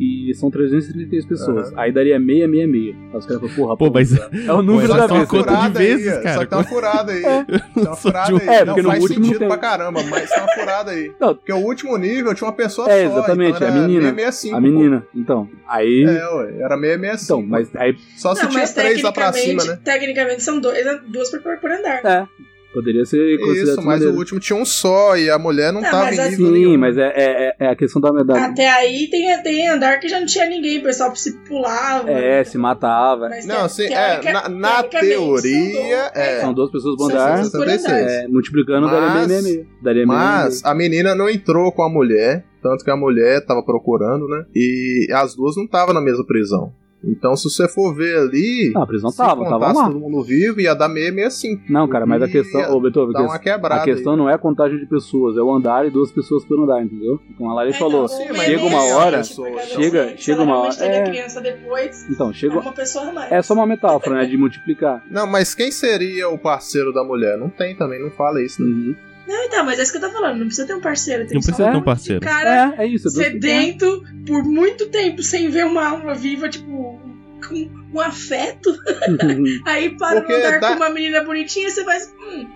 [0.00, 1.72] e são 333 pessoas.
[1.76, 2.96] Aí daria 666.
[3.12, 4.12] Aí os caras falaram, porra, Pô, mas-
[4.46, 5.28] é o número da uma vez.
[5.28, 6.34] conta de furada vezes, aí, cara.
[6.34, 7.22] Só que tá uma furada aí.
[7.22, 8.48] Tem uma sou furada aí.
[8.48, 9.48] É, não, porque no faz último não sentido tem.
[9.48, 11.12] pra caramba, mas tem uma furada aí.
[11.20, 11.34] Não.
[11.34, 13.12] Porque o último nível tinha uma pessoa É, só.
[13.18, 14.02] exatamente, então a era menina.
[14.14, 15.06] 665, A menina.
[15.14, 16.04] Então, aí.
[16.04, 16.10] pô.
[16.10, 17.24] É, ué, era 665.
[17.24, 19.78] Então, mas aí Só se Não, tinha três lá pra cima, né?
[19.84, 22.00] tecnicamente são dois, duas por, por andar.
[22.04, 22.26] É.
[22.72, 24.12] Poderia ser considerado Isso, mas maneira.
[24.14, 26.70] o último tinha um só e a mulher não Não, tava mas em assim- nível
[26.72, 30.08] Sim, mas é, é, é a questão da da- Até aí tem, tem andar que
[30.08, 32.10] já não tinha ninguém, o pessoal se pulava.
[32.10, 33.28] É, se matava.
[33.28, 36.40] Mas Não, te- sim, é, na, na teoria, são dois- é.
[36.40, 37.36] São duas pessoas por andar.
[37.40, 37.72] duas por andar.
[37.78, 38.12] 66.
[38.12, 39.66] É, multiplicando daria Mas- 666.
[39.82, 44.26] Daria Mas a menina não entrou com a mulher, tanto que a mulher tava procurando,
[44.28, 44.44] né?
[44.54, 46.72] E as duas não estavam na mesma prisão.
[47.04, 49.86] Então, se você for ver ali, Não, a prisão tava, tava lá.
[49.86, 51.64] todo mundo vivo, ia dar 665.
[51.72, 52.74] Não, cara, mas a questão.
[52.76, 55.84] Ô, Beethoven, Dá uma a questão não é a contagem de pessoas, é o andar
[55.86, 57.20] e duas pessoas por andar, entendeu?
[57.36, 58.02] Como a Lari É, falou.
[58.02, 61.02] não, sim, mas chega uma hora, é chega- chega uma hora- é.
[61.04, 62.58] criança depois, Então, é chega.
[62.58, 63.32] uma pessoa a mais.
[63.32, 64.26] É só uma metáfora, né?
[64.26, 65.02] De multiplicar.
[65.10, 67.36] Não, mas quem seria o parceiro da mulher?
[67.36, 68.62] Não tem também, não fala isso.
[68.62, 68.68] Né?
[68.68, 68.94] Uhum.
[69.26, 70.38] Não, então, mas é isso que eu tô falando.
[70.38, 71.26] Não precisa ter um parceiro.
[71.26, 72.20] Tem Não precisa ter um parceiro.
[72.20, 73.08] cara É, é isso.
[73.08, 77.00] é sedento por muito tempo sem ver uma alma viva, tipo,
[77.46, 78.74] com um afeto.
[79.66, 81.98] Aí para Porque no andar dá- com uma menina bonitinha, você vai.
[82.20, 82.48] Hum,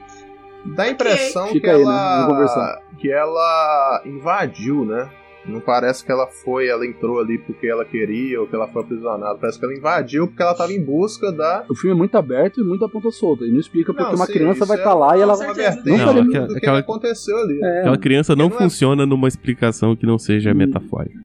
[0.75, 1.83] Dá a impressão Fica que aí, né?
[1.85, 2.27] ela.
[2.27, 2.83] Conversar.
[2.99, 5.09] que ela invadiu, né?
[5.49, 8.83] Não parece que ela foi, ela entrou ali porque ela queria ou que ela foi
[8.83, 9.39] aprisionada.
[9.39, 11.65] Parece que ela invadiu porque ela tava em busca da.
[11.69, 13.45] O filme é muito aberto e muita ponta solta.
[13.45, 15.55] E não explica porque Não, uma sim, criança vai é estar lá e ela vai.
[15.55, 17.61] vertente Não, do aquela- que aquela- aconteceu ali.
[17.63, 20.55] É, Aquela criança não Porque não é- funciona numa explicação que não seja Hum.
[20.55, 21.21] metafórica.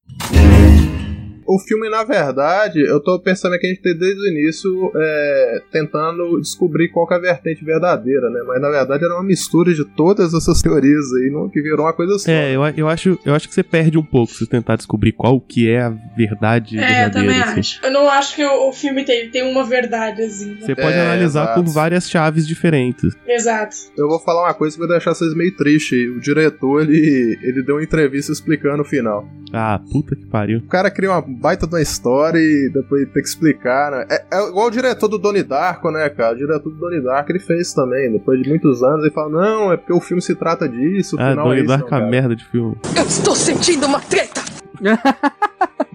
[1.46, 5.62] O filme, na verdade, eu tô pensando que a gente tem desde o início é,
[5.72, 8.42] tentando descobrir qual que é a vertente verdadeira, né?
[8.48, 11.94] Mas na verdade era uma mistura de todas essas teorias aí, não, que virou uma
[11.94, 12.32] coisa só.
[12.32, 15.39] É, eu, eu, acho, eu acho que você perde um pouco se tentar descobrir qual
[15.39, 17.12] que é a verdade É, eu verdadeira.
[17.12, 17.60] também assim.
[17.60, 17.86] acho.
[17.86, 20.56] Eu não acho que o, o filme tem, tem uma verdade, assim.
[20.60, 21.64] Você pode É, analisar exato.
[21.64, 23.14] por várias chaves diferentes.
[23.28, 23.76] Exato.
[23.98, 26.10] Eu vou falar uma coisa que vai deixar vocês meio tristes.
[26.16, 29.28] O diretor, ele, ele deu uma entrevista explicando o final.
[29.54, 30.60] Ah, puta que pariu.
[30.60, 34.06] O cara cria uma baita de uma história e depois tem que explicar, né?
[34.10, 36.34] É, é igual o diretor do Donnie Darko, né, cara?
[36.34, 38.12] O diretor do Donnie Darko, ele fez também.
[38.12, 41.20] Depois de muitos anos, ele fala, não, é porque o filme se trata disso, o
[41.20, 42.76] Ah, final é Donnie isso, Darko é uma merda de filme.
[42.96, 44.42] Eu estou sentindo uma treta!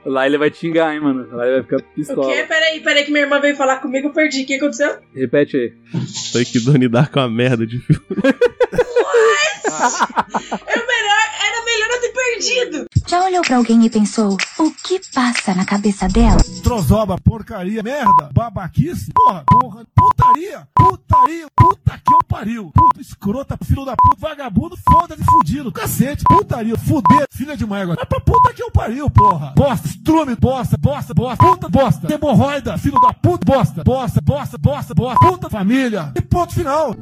[0.04, 1.26] Lá ele vai te xingar, hein, mano.
[1.32, 2.32] Lá ele vai ficar O pistola.
[2.32, 2.44] quê?
[2.46, 4.44] Peraí, peraí, que minha irmã veio falar comigo, eu perdi.
[4.44, 4.98] O que aconteceu?
[5.12, 5.72] Repete aí.
[6.32, 8.00] Foi que Donnie Darko é uma merda de filme.
[9.76, 11.25] Era melhor, era melhor eu ter
[12.36, 12.86] perdido.
[13.06, 16.38] Já olhou pra alguém e pensou o que passa na cabeça dela?
[16.62, 23.84] Trozoba, porcaria, merda, babaquice, porra, porra, putaria, putaria, puta que eu pariu, puta escrota, filho
[23.84, 28.52] da puta, vagabundo, foda-se, fudido, cacete, putaria, fuder, filha de uma égua, mas pra puta
[28.52, 33.44] que eu pariu, porra, bosta, estrume, bosta, bosta, bosta, puta, bosta, hemorroida, filho da puta,
[33.44, 36.94] bosta, bosta, bosta, bosta, bosta, puta, família, e ponto final.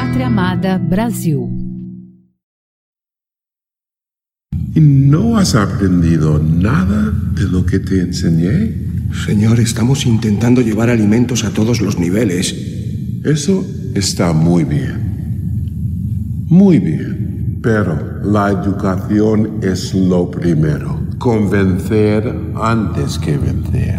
[0.00, 1.40] Pátria Amada Brasil.
[4.74, 8.76] ¿Y no has aprendido nada de lo que te enseñé?
[9.26, 12.56] Señor, estamos intentando llevar alimentos a todos los niveles.
[13.26, 13.62] Eso
[13.94, 16.46] está muy bien.
[16.48, 17.58] Muy bien.
[17.62, 20.98] Pero la educación es lo primero.
[21.18, 23.98] Convencer antes que vencer.